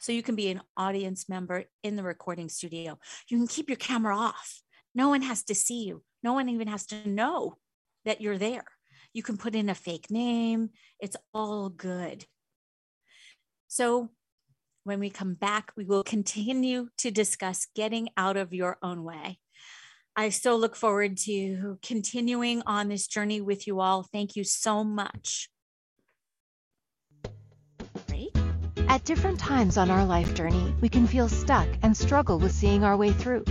[0.00, 2.98] so you can be an audience member in the recording studio.
[3.28, 4.62] You can keep your camera off.
[4.94, 6.02] No one has to see you.
[6.22, 7.58] No one even has to know
[8.06, 8.64] that you're there.
[9.12, 10.70] You can put in a fake name.
[10.98, 12.24] It's all good.
[13.66, 14.08] So
[14.88, 19.38] When we come back, we will continue to discuss getting out of your own way.
[20.16, 24.08] I so look forward to continuing on this journey with you all.
[24.10, 25.50] Thank you so much.
[28.88, 32.82] At different times on our life journey, we can feel stuck and struggle with seeing
[32.82, 33.44] our way through.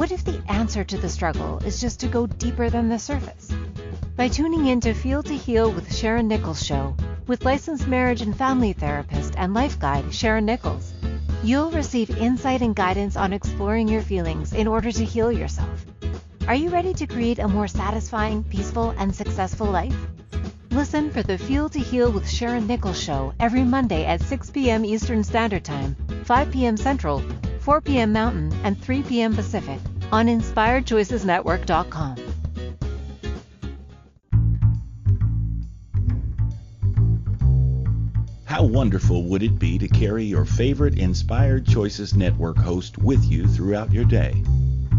[0.00, 3.52] What if the answer to the struggle is just to go deeper than the surface?
[4.16, 8.34] By tuning in to Feel to Heal with Sharon Nichols show, with licensed marriage and
[8.34, 10.94] family therapist and life guide Sharon Nichols,
[11.42, 15.84] you'll receive insight and guidance on exploring your feelings in order to heal yourself.
[16.48, 19.94] Are you ready to create a more satisfying, peaceful, and successful life?
[20.70, 24.82] Listen for the Feel to Heal with Sharon Nichols show every Monday at 6 p.m.
[24.82, 26.78] Eastern Standard Time, 5 p.m.
[26.78, 27.22] Central,
[27.60, 28.12] 4 p.m.
[28.12, 29.34] Mountain, and 3 p.m.
[29.34, 29.78] Pacific
[30.12, 32.16] on InspiredChoicesNetwork.com.
[38.44, 43.46] How wonderful would it be to carry your favorite Inspired Choices Network host with you
[43.46, 44.42] throughout your day?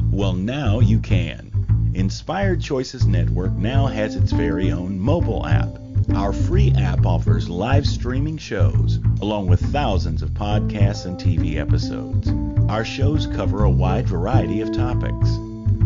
[0.10, 1.92] Well, now you can.
[1.94, 5.68] Inspired Choices Network now has its very own mobile app.
[6.16, 12.32] Our free app offers live streaming shows, along with thousands of podcasts and TV episodes.
[12.72, 15.38] Our shows cover a wide variety of topics.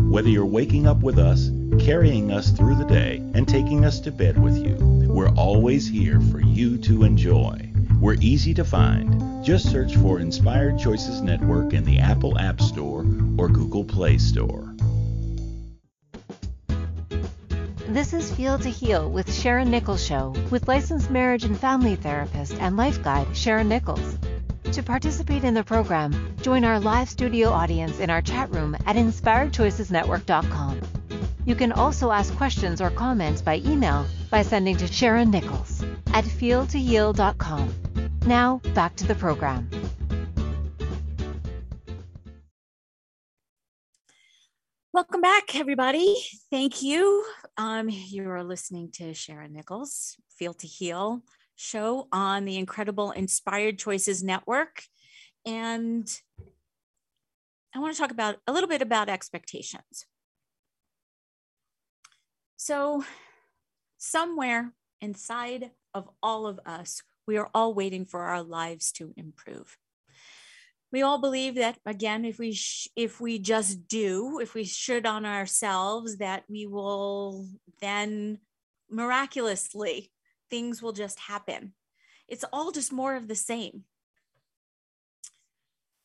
[0.08, 4.12] Whether you're waking up with us, carrying us through the day, and taking us to
[4.12, 4.76] bed with you,
[5.08, 7.72] we're always here for you to enjoy.
[8.00, 9.44] We're easy to find.
[9.44, 13.04] Just search for Inspired Choices Network in the Apple App Store
[13.36, 14.72] or Google Play Store.
[17.88, 22.54] This is Feel to Heal with Sharon Nichols Show with licensed marriage and family therapist
[22.60, 24.18] and life guide Sharon Nichols.
[24.76, 28.94] To participate in the program, join our live studio audience in our chat room at
[28.94, 30.80] inspiredchoicesnetwork.com.
[31.46, 36.26] You can also ask questions or comments by email by sending to Sharon Nichols at
[36.26, 37.74] feeltoheal.com.
[38.26, 39.70] Now, back to the program.
[44.92, 46.16] Welcome back, everybody.
[46.50, 47.24] Thank you.
[47.56, 51.22] Um, you are listening to Sharon Nichols, Feel to Heal
[51.56, 54.82] show on the incredible Inspired Choices Network.
[55.44, 56.08] And
[57.74, 60.06] I want to talk about a little bit about expectations.
[62.56, 63.04] So,
[63.98, 69.76] somewhere inside of all of us, we are all waiting for our lives to improve.
[70.92, 75.04] We all believe that again, if we sh- if we just do, if we should
[75.04, 77.46] on ourselves, that we will
[77.80, 78.38] then
[78.88, 80.12] miraculously
[80.50, 81.72] things will just happen.
[82.28, 83.84] It's all just more of the same.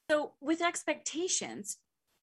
[0.10, 1.78] So, with expectations,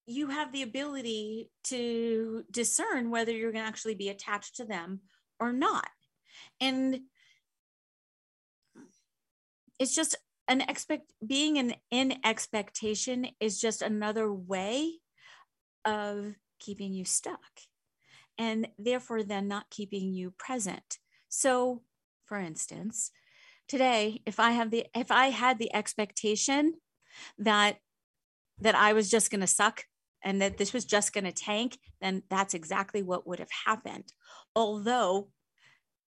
[0.06, 5.00] you have the ability to discern whether you're going to actually be attached to them
[5.38, 5.88] or not.
[6.60, 7.00] And
[9.78, 10.16] it's just
[10.48, 14.94] an expect being an in expectation is just another way
[15.84, 17.40] of keeping you stuck
[18.38, 20.98] and therefore then not keeping you present.
[21.28, 21.82] So
[22.28, 23.10] for instance,
[23.66, 26.74] today, if I have the if I had the expectation
[27.38, 27.78] that
[28.60, 29.84] that I was just going to suck
[30.22, 34.12] and that this was just going to tank, then that's exactly what would have happened.
[34.54, 35.28] Although,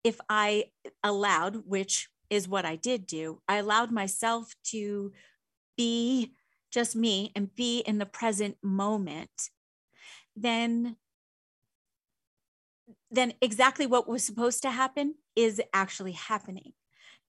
[0.04, 0.65] if I
[1.04, 5.13] allowed, which is what I did do, I allowed myself to
[5.78, 6.34] be
[6.71, 9.49] just me and be in the present moment,
[10.36, 10.97] then
[13.13, 16.73] then exactly what was supposed to happen is actually happening.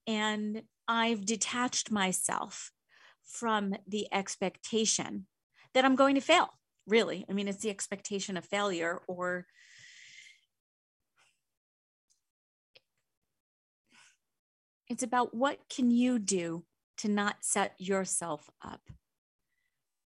[0.07, 2.71] And I've detached myself
[3.23, 5.27] from the expectation
[5.73, 6.49] that I'm going to fail,
[6.87, 7.23] really.
[7.29, 9.45] I mean, it's the expectation of failure or
[14.89, 16.65] it's about what can you do
[16.97, 18.81] to not set yourself up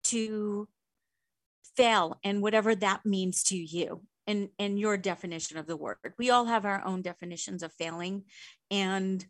[0.06, 0.68] to
[1.78, 5.98] fail and whatever that means to you and and your definition of the word.
[6.18, 8.24] We all have our own definitions of failing.
[8.70, 9.26] And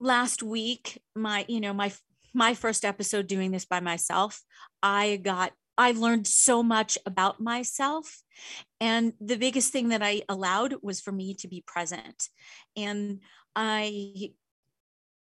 [0.00, 1.92] last week my you know my
[2.32, 4.40] my first episode doing this by myself
[4.82, 8.22] i got i learned so much about myself.
[8.80, 12.28] And the biggest thing that i allowed was for me to be present.
[12.76, 13.20] And
[13.54, 14.32] i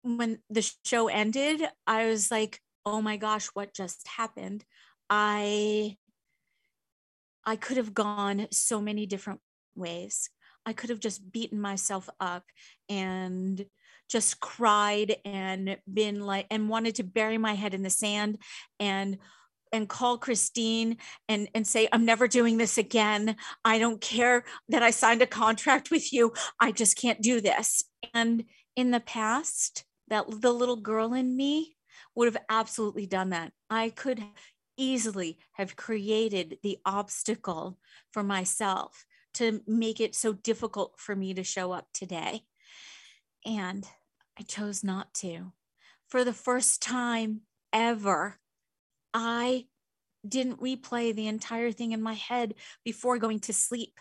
[0.03, 4.65] when the show ended i was like oh my gosh what just happened?
[5.09, 5.97] I
[7.45, 9.41] I could have gone so many different
[9.75, 10.31] ways.
[10.67, 12.45] I could have just beaten myself up
[12.89, 13.65] and
[14.09, 18.39] just cried and been like and wanted to bury my head in the sand
[18.79, 19.19] and
[19.73, 20.97] and call Christine
[21.29, 23.37] and and say I'm never doing this again.
[23.65, 26.33] I don't care that I signed a contract with you.
[26.59, 27.85] I just can't do this.
[28.13, 28.45] And
[28.77, 31.77] in the past, that the little girl in me
[32.15, 33.53] would have absolutely done that.
[33.69, 34.23] I could
[34.81, 37.79] easily have created the obstacle
[38.13, 39.05] for myself
[39.35, 42.43] to make it so difficult for me to show up today.
[43.45, 43.87] And
[44.39, 45.53] I chose not to.
[46.09, 48.39] For the first time ever,
[49.13, 49.67] I
[50.27, 52.55] didn't replay the entire thing in my head
[52.85, 54.01] before going to sleep.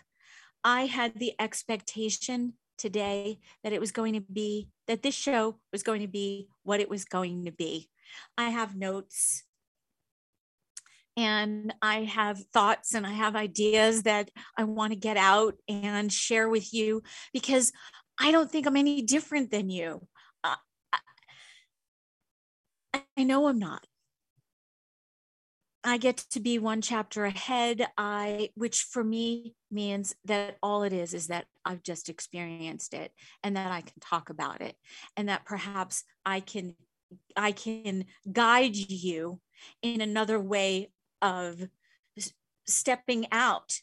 [0.64, 5.82] I had the expectation today that it was going to be, that this show was
[5.82, 7.88] going to be what it was going to be.
[8.36, 9.44] I have notes
[11.16, 16.12] and I have thoughts and I have ideas that I want to get out and
[16.12, 17.02] share with you
[17.32, 17.72] because
[18.18, 20.06] I don't think I'm any different than you.
[20.44, 20.56] Uh,
[23.16, 23.86] I know I'm not.
[25.82, 27.86] I get to be one chapter ahead.
[27.96, 33.12] I, which for me means that all it is is that I've just experienced it
[33.42, 34.76] and that I can talk about it
[35.16, 36.76] and that perhaps I can,
[37.34, 39.40] I can guide you
[39.82, 40.90] in another way
[41.22, 41.68] of
[42.66, 43.80] stepping out,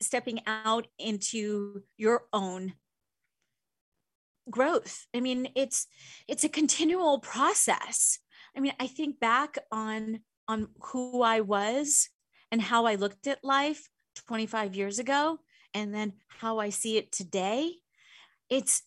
[0.00, 2.74] stepping out into your own
[4.50, 5.06] growth.
[5.14, 5.86] I mean, it's,
[6.28, 8.18] it's a continual process.
[8.56, 12.08] I mean, I think back on on who I was
[12.52, 13.88] and how I looked at life
[14.26, 15.38] 25 years ago
[15.74, 17.72] and then how I see it today.
[18.48, 18.82] It's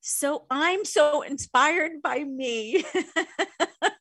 [0.00, 2.84] so I'm so inspired by me.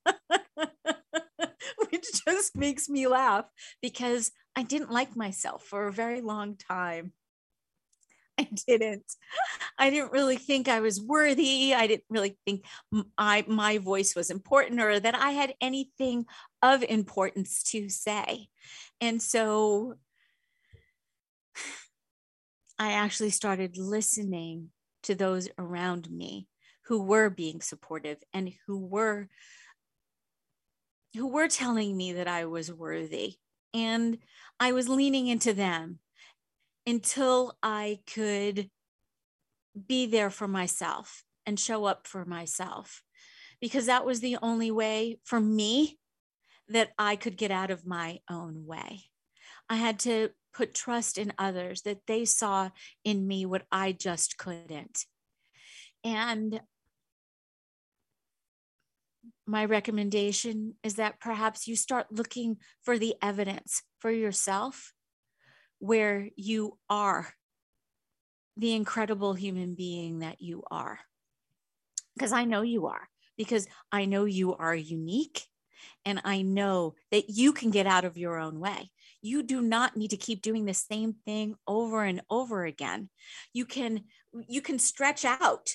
[2.00, 3.46] Which just makes me laugh
[3.82, 7.14] because I didn't like myself for a very long time.
[8.38, 9.04] I didn't.
[9.78, 11.74] I didn't really think I was worthy.
[11.74, 12.64] I didn't really think
[13.18, 16.26] I, my voice was important or that I had anything
[16.62, 18.48] of importance to say.
[19.02, 19.96] And so
[22.80, 24.70] I actually started listening
[25.04, 26.48] to those around me
[26.86, 29.28] who were being supportive and who were
[31.16, 33.36] who were telling me that I was worthy
[33.74, 34.18] and
[34.60, 36.00] I was leaning into them
[36.86, 38.70] until I could
[39.88, 43.04] be there for myself and show up for myself
[43.62, 45.98] because that was the only way for me
[46.68, 49.04] that I could get out of my own way.
[49.70, 52.70] I had to put trust in others that they saw
[53.04, 55.06] in me what I just couldn't.
[56.04, 56.62] And
[59.50, 64.94] my recommendation is that perhaps you start looking for the evidence for yourself
[65.80, 67.34] where you are
[68.56, 71.00] the incredible human being that you are.
[72.16, 75.48] Because I know you are, because I know you are unique.
[76.06, 78.92] And I know that you can get out of your own way.
[79.22, 83.10] You do not need to keep doing the same thing over and over again.
[83.54, 84.04] You can
[84.48, 85.70] you can stretch out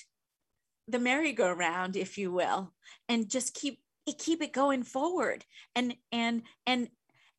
[0.87, 2.73] the merry-go-round, if you will,
[3.09, 3.79] and just keep
[4.19, 6.89] keep it going forward and and and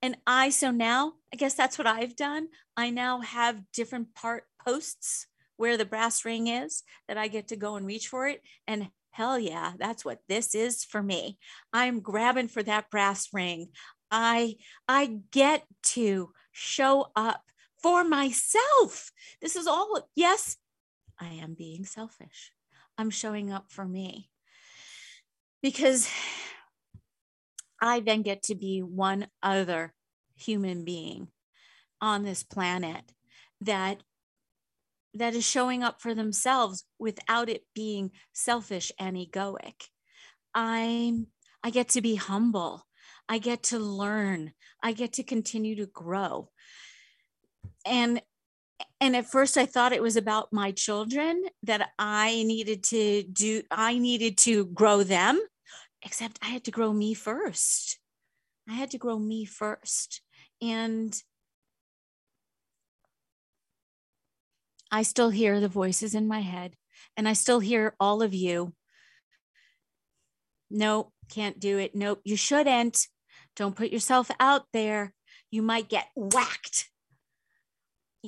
[0.03, 2.49] and I, so now I guess that's what I've done.
[2.77, 5.27] I now have different part posts
[5.57, 8.43] where the brass ring is that I get to go and reach for it.
[8.67, 11.39] And hell yeah, that's what this is for me.
[11.73, 13.69] I'm grabbing for that brass ring.
[14.11, 17.43] I I get to show up
[17.83, 19.11] for myself.
[19.41, 20.57] This is all yes,
[21.19, 22.53] I am being selfish.
[22.99, 24.31] I'm showing up for me.
[25.63, 26.09] Because
[27.81, 29.95] I then get to be one other
[30.35, 31.29] human being
[32.01, 33.13] on this planet
[33.61, 34.03] that
[35.15, 39.89] that is showing up for themselves without it being selfish and egoic.
[40.55, 41.29] I'm
[41.63, 42.87] I get to be humble.
[43.29, 44.53] I get to learn.
[44.83, 46.51] I get to continue to grow.
[47.85, 48.23] And
[49.01, 53.63] and at first I thought it was about my children that I needed to do
[53.71, 55.41] I needed to grow them
[56.07, 57.99] except I had to grow me first.
[58.69, 60.23] I had to grow me first.
[60.63, 61.15] And
[64.91, 66.75] I still hear the voices in my head,
[67.17, 68.73] and I still hear all of you.
[70.71, 71.95] Nope, can't do it.
[71.95, 73.09] Nope, you shouldn't.
[73.57, 75.13] Don't put yourself out there.
[75.51, 76.89] You might get whacked.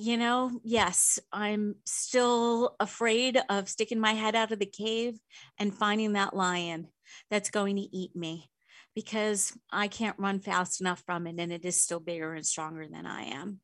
[0.01, 5.18] You know, yes, I'm still afraid of sticking my head out of the cave
[5.59, 6.86] and finding that lion
[7.32, 8.49] that's going to eat me
[8.94, 12.86] because I can't run fast enough from it and it is still bigger and stronger
[12.86, 13.59] than I am.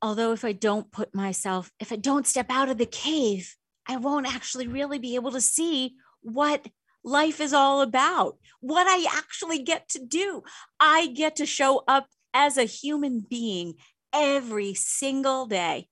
[0.00, 3.56] Although, if I don't put myself, if I don't step out of the cave,
[3.86, 6.66] I won't actually really be able to see what
[7.04, 10.44] life is all about, what I actually get to do.
[10.80, 13.74] I get to show up as a human being
[14.12, 15.88] every single day.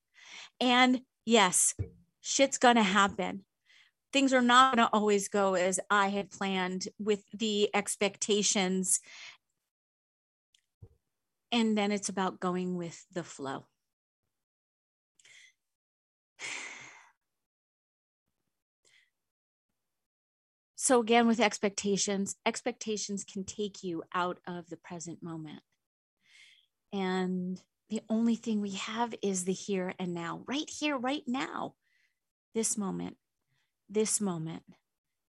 [0.61, 1.75] And yes,
[2.21, 3.45] shit's going to happen.
[4.13, 9.01] things are not going to always go as I had planned with the expectations.
[11.53, 13.67] And then it's about going with the flow.
[20.81, 25.61] So, again, with expectations, expectations can take you out of the present moment.
[26.95, 27.61] And
[27.91, 31.75] the only thing we have is the here and now, right here, right now,
[32.55, 33.17] this moment,
[33.89, 34.63] this moment,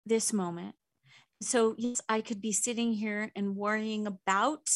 [0.05, 0.75] this moment.
[1.41, 4.69] So, yes, I could be sitting here and worrying about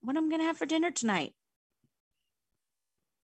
[0.00, 1.34] what I'm going to have for dinner tonight.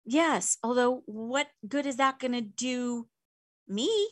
[0.04, 3.08] Yes, although what good is that going to do
[3.68, 4.10] me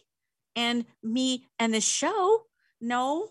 [0.56, 2.44] and me and the show?
[2.80, 3.30] No,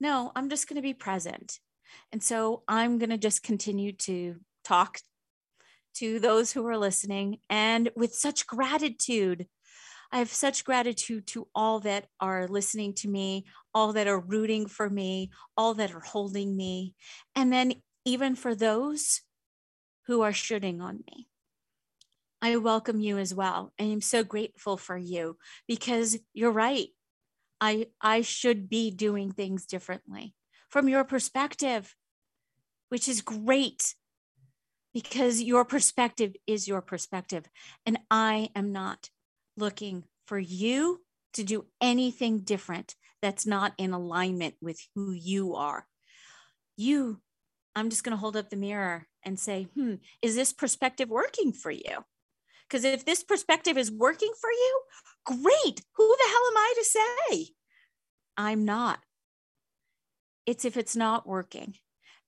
[0.00, 1.60] no, I'm just going to be present.
[2.12, 4.98] And so I'm going to just continue to talk
[5.94, 9.46] to those who are listening and with such gratitude
[10.14, 14.68] I have such gratitude to all that are listening to me, all that are rooting
[14.68, 16.94] for me, all that are holding me,
[17.34, 17.74] and then
[18.04, 19.22] even for those
[20.06, 21.26] who are shoulding on me.
[22.40, 23.72] I welcome you as well.
[23.76, 25.36] And I am so grateful for you
[25.66, 26.88] because you're right.
[27.60, 30.34] I, I should be doing things differently
[30.68, 31.96] from your perspective,
[32.88, 33.94] which is great
[34.94, 37.44] because your perspective is your perspective.
[37.84, 39.10] And I am not
[39.56, 41.00] looking for you
[41.34, 45.86] to do anything different that's not in alignment with who you are.
[46.76, 47.20] You,
[47.74, 51.52] I'm just going to hold up the mirror and say, hmm, is this perspective working
[51.52, 52.04] for you?
[52.68, 54.80] Because if this perspective is working for you,
[55.26, 55.82] great.
[55.96, 57.46] Who the hell am I to say?
[58.36, 59.00] I'm not.
[60.46, 61.74] It's if it's not working,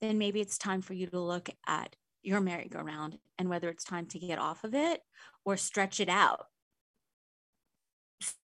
[0.01, 1.95] then maybe it's time for you to look at
[2.27, 5.01] your merry-go-round and whether it's time to get off of it
[5.45, 6.47] or stretch it out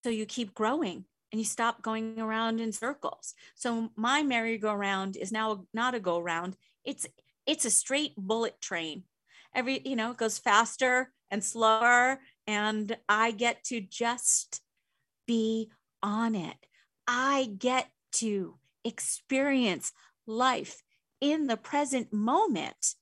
[0.03, 3.33] so you keep growing and you stop going around in circles.
[3.55, 6.55] So my merry-go-round is now not a go round.
[6.85, 7.07] It's
[7.45, 9.03] it's a straight bullet train.
[9.53, 14.61] Every, you know, it goes faster and slower and I get to just
[15.27, 15.69] be
[16.01, 16.55] on it.
[17.07, 18.55] I get to
[18.85, 19.91] experience
[20.25, 20.83] life
[21.19, 22.95] in the present moment.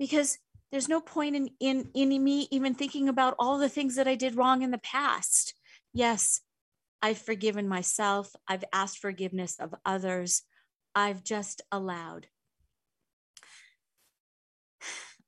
[0.00, 0.38] Because
[0.72, 4.14] there's no point in, in, in me even thinking about all the things that I
[4.14, 5.54] did wrong in the past.
[5.92, 6.40] Yes,
[7.02, 8.34] I've forgiven myself.
[8.48, 10.42] I've asked forgiveness of others.
[10.94, 12.28] I've just allowed.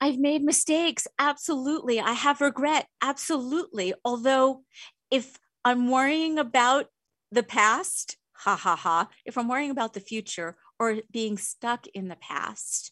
[0.00, 1.06] I've made mistakes.
[1.18, 2.00] Absolutely.
[2.00, 2.86] I have regret.
[3.02, 3.94] Absolutely.
[4.04, 4.64] Although,
[5.10, 6.86] if I'm worrying about
[7.30, 12.08] the past, ha ha ha, if I'm worrying about the future or being stuck in
[12.08, 12.90] the past,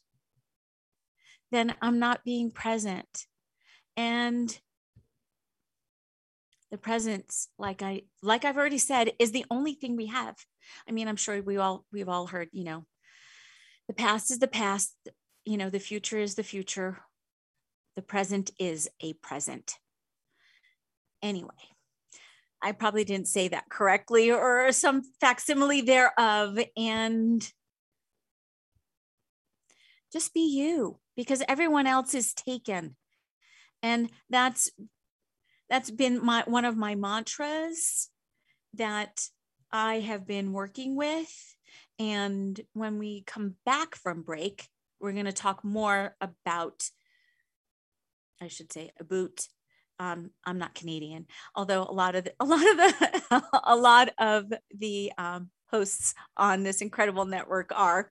[1.50, 3.26] then I'm not being present.
[3.96, 4.56] And
[6.70, 10.36] the presence, like I like I've already said, is the only thing we have.
[10.88, 12.84] I mean, I'm sure we all we've all heard, you know,
[13.88, 14.94] the past is the past,
[15.44, 16.98] you know, the future is the future.
[17.96, 19.74] The present is a present.
[21.22, 21.50] Anyway,
[22.62, 26.58] I probably didn't say that correctly or some facsimile thereof.
[26.76, 27.46] And
[30.12, 32.96] just be you because everyone else is taken.
[33.82, 34.70] And that's
[35.68, 38.08] that's been my one of my mantras
[38.72, 39.28] that
[39.70, 41.30] i have been working with.
[41.98, 44.66] And when we come back from break
[44.98, 46.88] we're going to talk more about
[48.40, 49.46] i should say about
[49.98, 54.08] um, I'm not Canadian, although a lot of the, a lot of the a lot
[54.16, 58.10] of the um, hosts on this incredible network are,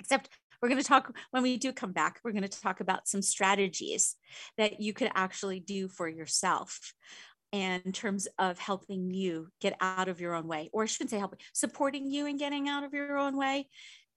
[0.00, 0.28] except
[0.60, 3.22] we're going to talk when we do come back, we're going to talk about some
[3.22, 4.16] strategies
[4.56, 6.92] that you could actually do for yourself
[7.52, 11.10] and in terms of helping you get out of your own way, or I shouldn't
[11.10, 13.68] say helping, supporting you in getting out of your own way.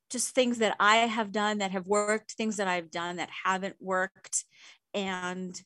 [0.10, 3.78] Just things that I have done that have worked, things that I've done that haven't
[3.80, 4.44] worked.
[4.94, 5.60] And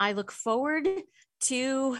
[0.00, 0.88] I look forward
[1.42, 1.98] to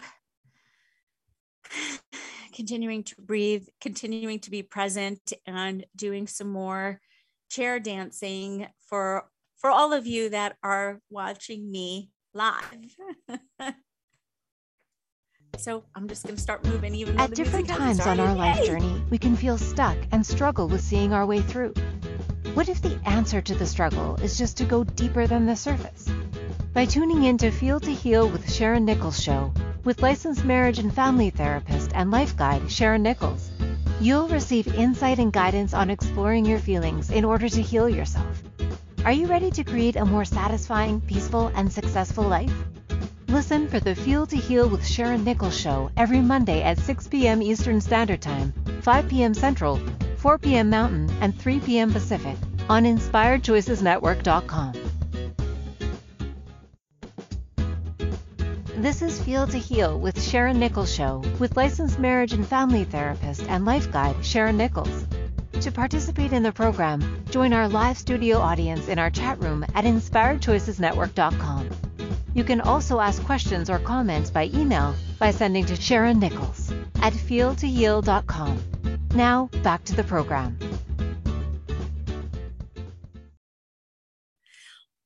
[2.53, 6.99] continuing to breathe, continuing to be present, and doing some more
[7.49, 9.25] chair dancing for
[9.57, 12.95] for all of you that are watching me live.
[15.57, 17.25] so I'm just going to start moving even more.
[17.25, 21.13] At different times on our life journey, we can feel stuck and struggle with seeing
[21.13, 21.73] our way through.
[22.55, 26.09] What if the answer to the struggle is just to go deeper than the surface?
[26.73, 29.53] By tuning in to Feel to Heal with Sharon Nichols Show,
[29.83, 33.49] with licensed marriage and family therapist and life guide Sharon Nichols.
[33.99, 38.43] You'll receive insight and guidance on exploring your feelings in order to heal yourself.
[39.05, 42.53] Are you ready to create a more satisfying, peaceful, and successful life?
[43.27, 47.41] Listen for the Feel to Heal with Sharon Nichols show every Monday at 6 p.m.
[47.41, 49.33] Eastern Standard Time, 5 p.m.
[49.33, 49.79] Central,
[50.17, 50.69] 4 p.m.
[50.69, 51.91] Mountain, and 3 p.m.
[51.91, 52.37] Pacific
[52.69, 54.82] on InspiredChoicesNetwork.com.
[58.83, 63.43] This is Feel to Heal with Sharon Nichols Show with licensed marriage and family therapist
[63.43, 65.05] and life guide Sharon Nichols.
[65.61, 69.85] To participate in the program, join our live studio audience in our chat room at
[69.85, 71.69] InspiredChoicesNetwork.com.
[72.33, 77.13] You can also ask questions or comments by email by sending to Sharon Nichols at
[77.13, 78.63] feeltoheal.com.
[79.15, 80.57] Now, back to the program.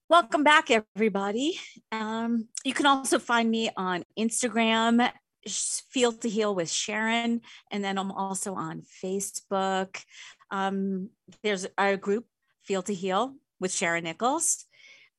[0.10, 1.60] Welcome back, everybody.
[1.92, 5.12] Um, you can also find me on Instagram,
[5.46, 7.42] Feel to Heal with Sharon,
[7.72, 10.02] and then I'm also on Facebook.
[10.50, 11.10] Um,
[11.44, 12.26] there's a group,
[12.64, 14.64] Feel to Heal with Sharon Nichols.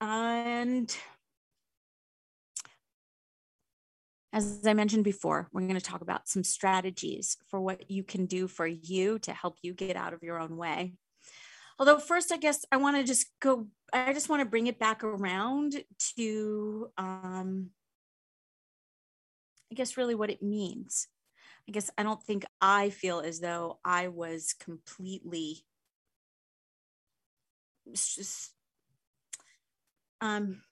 [0.00, 0.96] And
[4.32, 8.24] as I mentioned before, we're going to talk about some strategies for what you can
[8.24, 10.94] do for you to help you get out of your own way.
[11.78, 14.78] Although, first, I guess I want to just go, I just want to bring it
[14.78, 15.82] back around
[16.16, 17.70] to, um,
[19.70, 21.08] I guess, really what it means.
[21.68, 25.64] I guess I don't think I feel as though I was completely
[27.92, 28.52] just
[30.20, 30.62] um,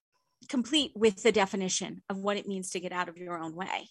[0.48, 3.88] complete with the definition of what it means to get out of your own way.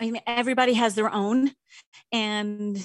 [0.00, 1.52] I mean, everybody has their own.
[2.12, 2.78] And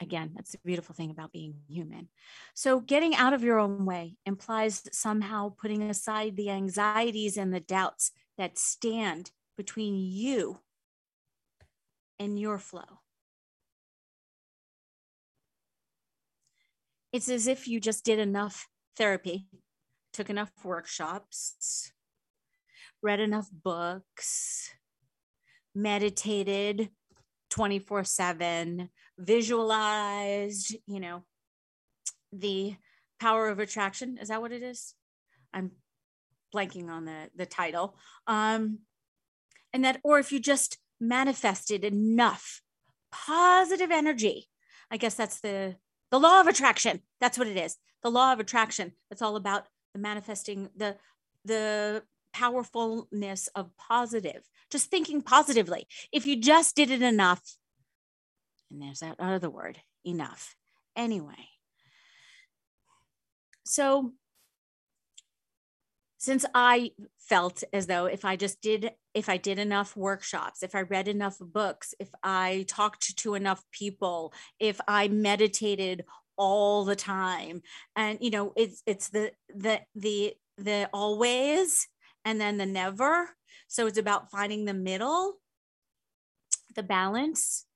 [0.00, 2.08] again, that's the beautiful thing about being human.
[2.54, 7.60] So, getting out of your own way implies somehow putting aside the anxieties and the
[7.60, 10.60] doubts that stand between you
[12.18, 13.00] and your flow.
[17.12, 19.46] It's as if you just did enough therapy
[20.14, 21.92] took enough workshops,
[23.02, 24.70] read enough books,
[25.74, 26.88] meditated
[27.50, 28.88] 24 7,
[29.18, 31.24] visualized, you know,
[32.32, 32.76] the
[33.20, 34.18] power of attraction.
[34.20, 34.94] Is that what it is?
[35.52, 35.72] I'm
[36.54, 37.96] blanking on the, the title.
[38.26, 38.80] Um,
[39.72, 42.60] and that, or if you just manifested enough
[43.10, 44.48] positive energy,
[44.90, 45.76] I guess that's the
[46.10, 47.00] the law of attraction.
[47.20, 47.76] That's what it is.
[48.04, 48.92] The law of attraction.
[49.10, 50.96] It's all about the manifesting the
[51.44, 57.56] the powerfulness of positive just thinking positively if you just did it enough
[58.70, 60.56] and there's that other word enough.
[60.96, 61.48] Anyway.
[63.64, 64.12] So
[66.18, 70.74] since i felt as though if i just did if i did enough workshops if
[70.74, 76.02] i read enough books if i talked to enough people if i meditated
[76.38, 77.60] all the time
[77.94, 81.88] and you know it's it's the the the the always
[82.24, 83.30] and then the never.
[83.68, 85.34] So it's about finding the middle
[86.74, 87.66] the balance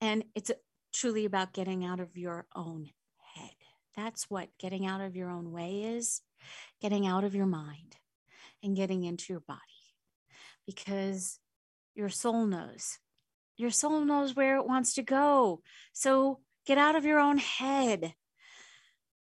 [0.00, 0.50] and it's
[0.92, 2.88] truly about getting out of your own
[3.34, 3.50] head.
[3.96, 6.22] That's what getting out of your own way is
[6.80, 7.96] getting out of your mind
[8.62, 9.60] and getting into your body.
[10.66, 11.38] Because
[11.94, 12.98] your soul knows.
[13.56, 15.62] Your soul knows where it wants to go.
[15.92, 18.14] So get out of your own head.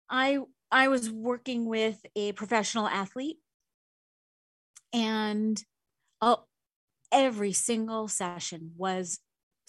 [0.10, 0.40] I
[0.72, 3.40] I was working with a professional athlete
[4.94, 5.62] and
[6.22, 6.46] oh,
[7.12, 9.20] every single session was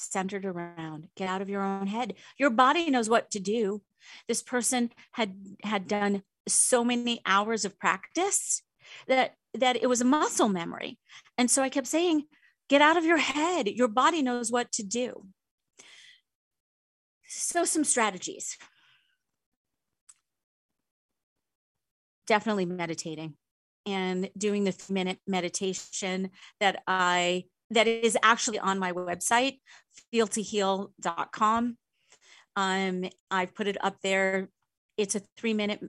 [0.03, 2.15] centered around get out of your own head.
[2.39, 3.83] Your body knows what to do.
[4.29, 8.63] This person had had done so many hours of practice
[9.07, 10.99] that that it was a muscle memory.
[11.39, 12.25] And so I kept saying,
[12.69, 13.69] get out of your head.
[13.69, 15.27] Your body knows what to do.
[17.27, 18.57] So, some strategies.
[22.27, 23.35] Definitely meditating
[23.87, 26.31] and doing the minute meditation
[26.61, 29.59] that I that is actually on my website
[30.13, 31.77] feeltoheal.com
[32.57, 34.49] um i've put it up there.
[34.97, 35.81] It's a 3 minute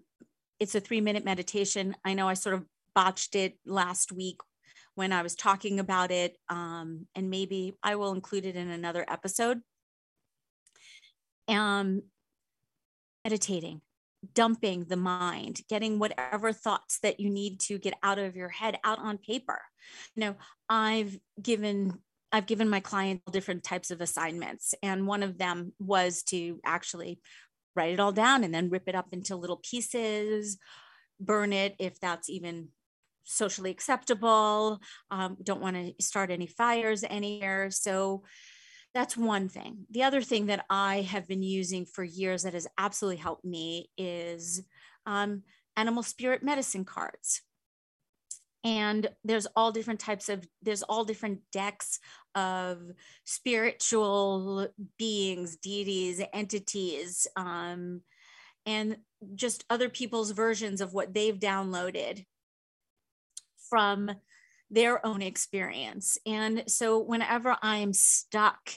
[0.60, 1.96] it's a 3 minute meditation.
[2.06, 2.66] I know i sort of
[2.96, 4.40] botched it last week
[4.96, 9.06] when i was talking about it um and maybe i will include it in another
[9.08, 9.62] episode.
[11.48, 12.04] Um,
[13.26, 13.82] meditating,
[14.34, 18.78] dumping the mind, getting whatever thoughts that you need to get out of your head
[18.84, 19.62] out on paper.
[20.16, 20.36] You know,
[20.70, 22.00] I've given
[22.32, 27.20] I've given my clients different types of assignments, and one of them was to actually
[27.76, 30.58] write it all down and then rip it up into little pieces,
[31.20, 32.70] burn it if that's even
[33.24, 34.80] socially acceptable.
[35.12, 37.72] Um, don't want to start any fires anywhere.
[37.72, 38.24] So
[38.94, 39.86] that's one thing.
[39.90, 43.90] The other thing that I have been using for years that has absolutely helped me
[43.98, 44.62] is
[45.06, 45.44] um,
[45.76, 47.42] animal spirit medicine cards.
[48.64, 52.00] and there's all different types of there's all different decks
[52.36, 52.80] of
[53.26, 54.68] spiritual
[54.98, 58.02] beings deities entities um,
[58.66, 58.98] and
[59.36, 62.26] just other people's versions of what they've downloaded
[63.70, 64.12] from
[64.72, 68.72] their own experience and so whenever i'm stuck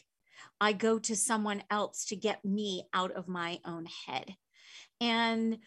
[0.60, 4.34] i go to someone else to get me out of my own head.
[5.00, 5.58] And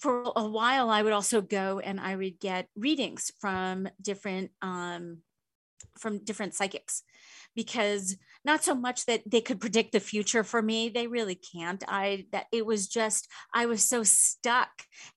[0.00, 5.18] for a while, I would also go and I would get readings from different um,
[5.98, 7.02] from different psychics
[7.54, 11.82] because not so much that they could predict the future for me they really can't.
[11.88, 14.70] I that it was just i was so stuck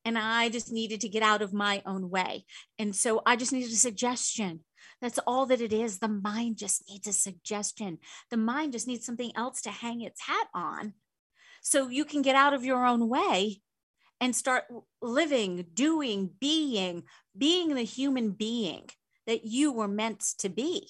[0.06, 2.46] and i just needed to get out of my own way.
[2.78, 4.62] And so i just needed a suggestion
[5.02, 6.00] that's all that it is.
[6.00, 8.00] The mind just needs a suggestion.
[8.30, 10.94] The mind just needs something else to hang its hat on
[11.62, 13.62] so you can get out of your own way
[14.22, 14.66] and start
[15.02, 17.04] living, doing, being,
[17.38, 18.90] being the human being
[19.28, 20.90] that you were meant to be.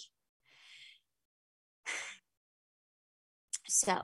[3.72, 4.02] So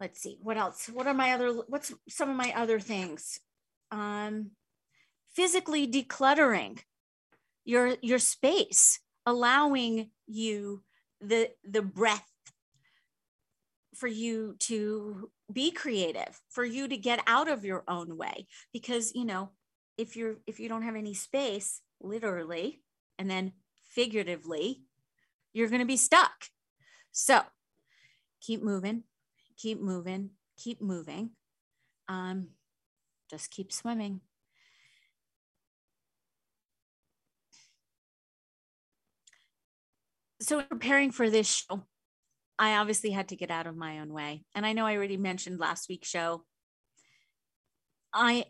[0.00, 0.90] let's see what else?
[0.92, 3.38] What are my other what's some of my other things?
[3.92, 4.50] Um
[5.36, 6.80] physically decluttering
[7.64, 10.82] your your space allowing you
[11.20, 12.28] the the breath
[13.94, 18.46] for you to be creative for you to get out of your own way.
[18.72, 19.50] Because you know
[19.96, 22.80] if you're if you don't have any space literally
[23.18, 23.52] and then
[23.90, 24.82] figuratively
[25.52, 26.48] you're going to be stuck.
[27.12, 27.40] So
[28.40, 29.04] keep moving
[29.56, 31.30] keep moving keep moving.
[32.08, 32.48] Um
[33.30, 34.20] just keep swimming
[40.44, 41.84] so preparing for this show
[42.58, 44.44] I obviously had to get out of my own way.
[44.54, 46.44] And I know I already mentioned last week's show.
[48.12, 48.44] I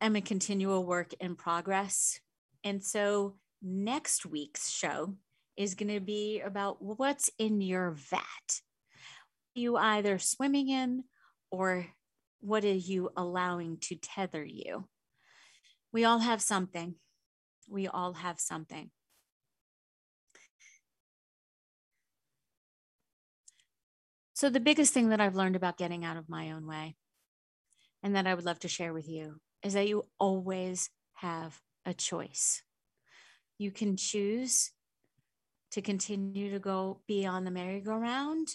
[0.00, 2.20] am a continual work in progress.
[2.64, 5.14] And so next week's show
[5.56, 8.60] is going to be about what's in your vat.
[9.54, 11.04] You either swimming in
[11.50, 11.86] or
[12.40, 14.86] what are you allowing to tether you?
[15.92, 16.96] We all have something.
[17.70, 18.90] We all have something.
[24.36, 26.94] So, the biggest thing that I've learned about getting out of my own way
[28.02, 31.94] and that I would love to share with you is that you always have a
[31.94, 32.62] choice.
[33.56, 34.72] You can choose
[35.70, 38.48] to continue to go be on the merry-go-round.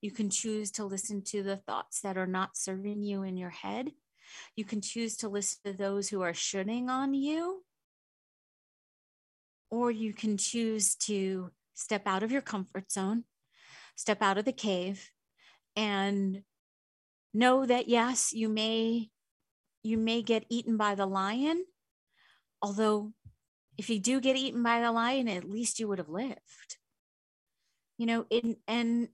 [0.00, 3.50] You can choose to listen to the thoughts that are not serving you in your
[3.50, 3.90] head.
[4.56, 7.62] You can choose to listen to those who are shoulding on you.
[9.70, 13.24] Or you can choose to step out of your comfort zone
[13.94, 15.10] step out of the cave
[15.76, 16.42] and
[17.34, 19.08] know that yes you may
[19.82, 21.64] you may get eaten by the lion
[22.62, 23.12] although
[23.78, 26.78] if you do get eaten by the lion at least you would have lived.
[27.98, 29.08] You know in and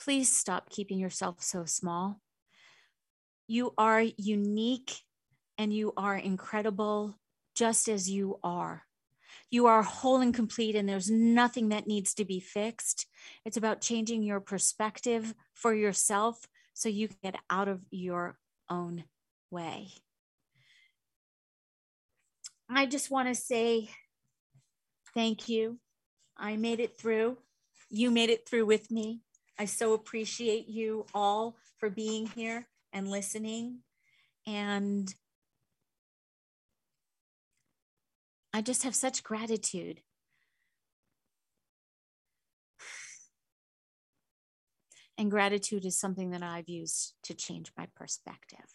[0.00, 2.20] please stop keeping yourself so small.
[3.46, 5.00] You are unique
[5.58, 7.18] and you are incredible
[7.54, 8.84] just as you are
[9.52, 13.06] you are whole and complete, and there's nothing that needs to be fixed.
[13.44, 18.38] It's about changing your perspective for yourself so you can get out of your
[18.70, 19.04] own
[19.50, 19.88] way.
[22.70, 23.90] I just want to say
[25.12, 25.78] thank you.
[26.34, 27.36] I made it through.
[27.90, 29.20] You made it through with me.
[29.58, 33.80] I so appreciate you all for being here and listening.
[34.46, 35.14] And
[38.54, 40.02] I just have such gratitude.
[45.16, 48.74] And gratitude is something that I've used to change my perspective.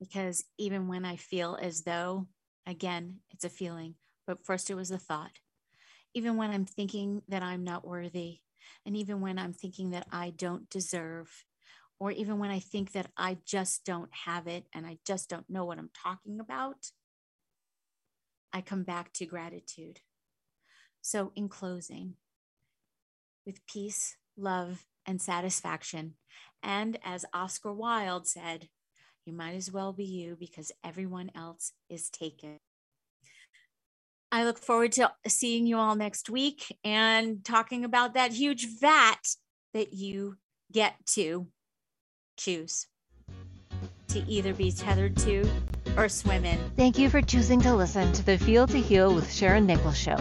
[0.00, 2.26] Because even when I feel as though,
[2.66, 3.94] again, it's a feeling,
[4.26, 5.38] but first it was a thought.
[6.14, 8.40] Even when I'm thinking that I'm not worthy,
[8.84, 11.30] and even when I'm thinking that I don't deserve,
[11.98, 15.48] or even when I think that I just don't have it and I just don't
[15.48, 16.90] know what I'm talking about,
[18.52, 20.00] I come back to gratitude.
[21.00, 22.14] So, in closing,
[23.44, 26.14] with peace, love, and satisfaction,
[26.62, 28.68] and as Oscar Wilde said,
[29.24, 32.58] you might as well be you because everyone else is taken.
[34.30, 39.36] I look forward to seeing you all next week and talking about that huge vat
[39.74, 40.38] that you
[40.72, 41.48] get to
[42.38, 42.86] choose
[44.08, 45.48] to either be tethered to
[45.96, 46.58] or swim in.
[46.76, 50.16] Thank you for choosing to listen to the Feel to Heal with Sharon Nichols show.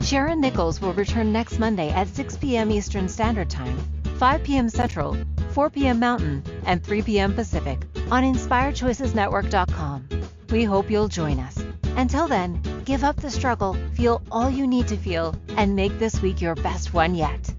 [0.00, 2.70] Sharon Nichols will return next Monday at 6 p.m.
[2.70, 3.78] Eastern Standard Time,
[4.18, 4.68] 5 p.m.
[4.68, 5.16] Central,
[5.50, 5.98] 4 p.m.
[5.98, 7.34] Mountain, and 3 p.m.
[7.34, 7.80] Pacific
[8.10, 10.08] on InspiredChoicesNetwork.com.
[10.50, 11.62] We hope you'll join us.
[11.96, 16.22] Until then, give up the struggle, feel all you need to feel, and make this
[16.22, 17.52] week your best one yet.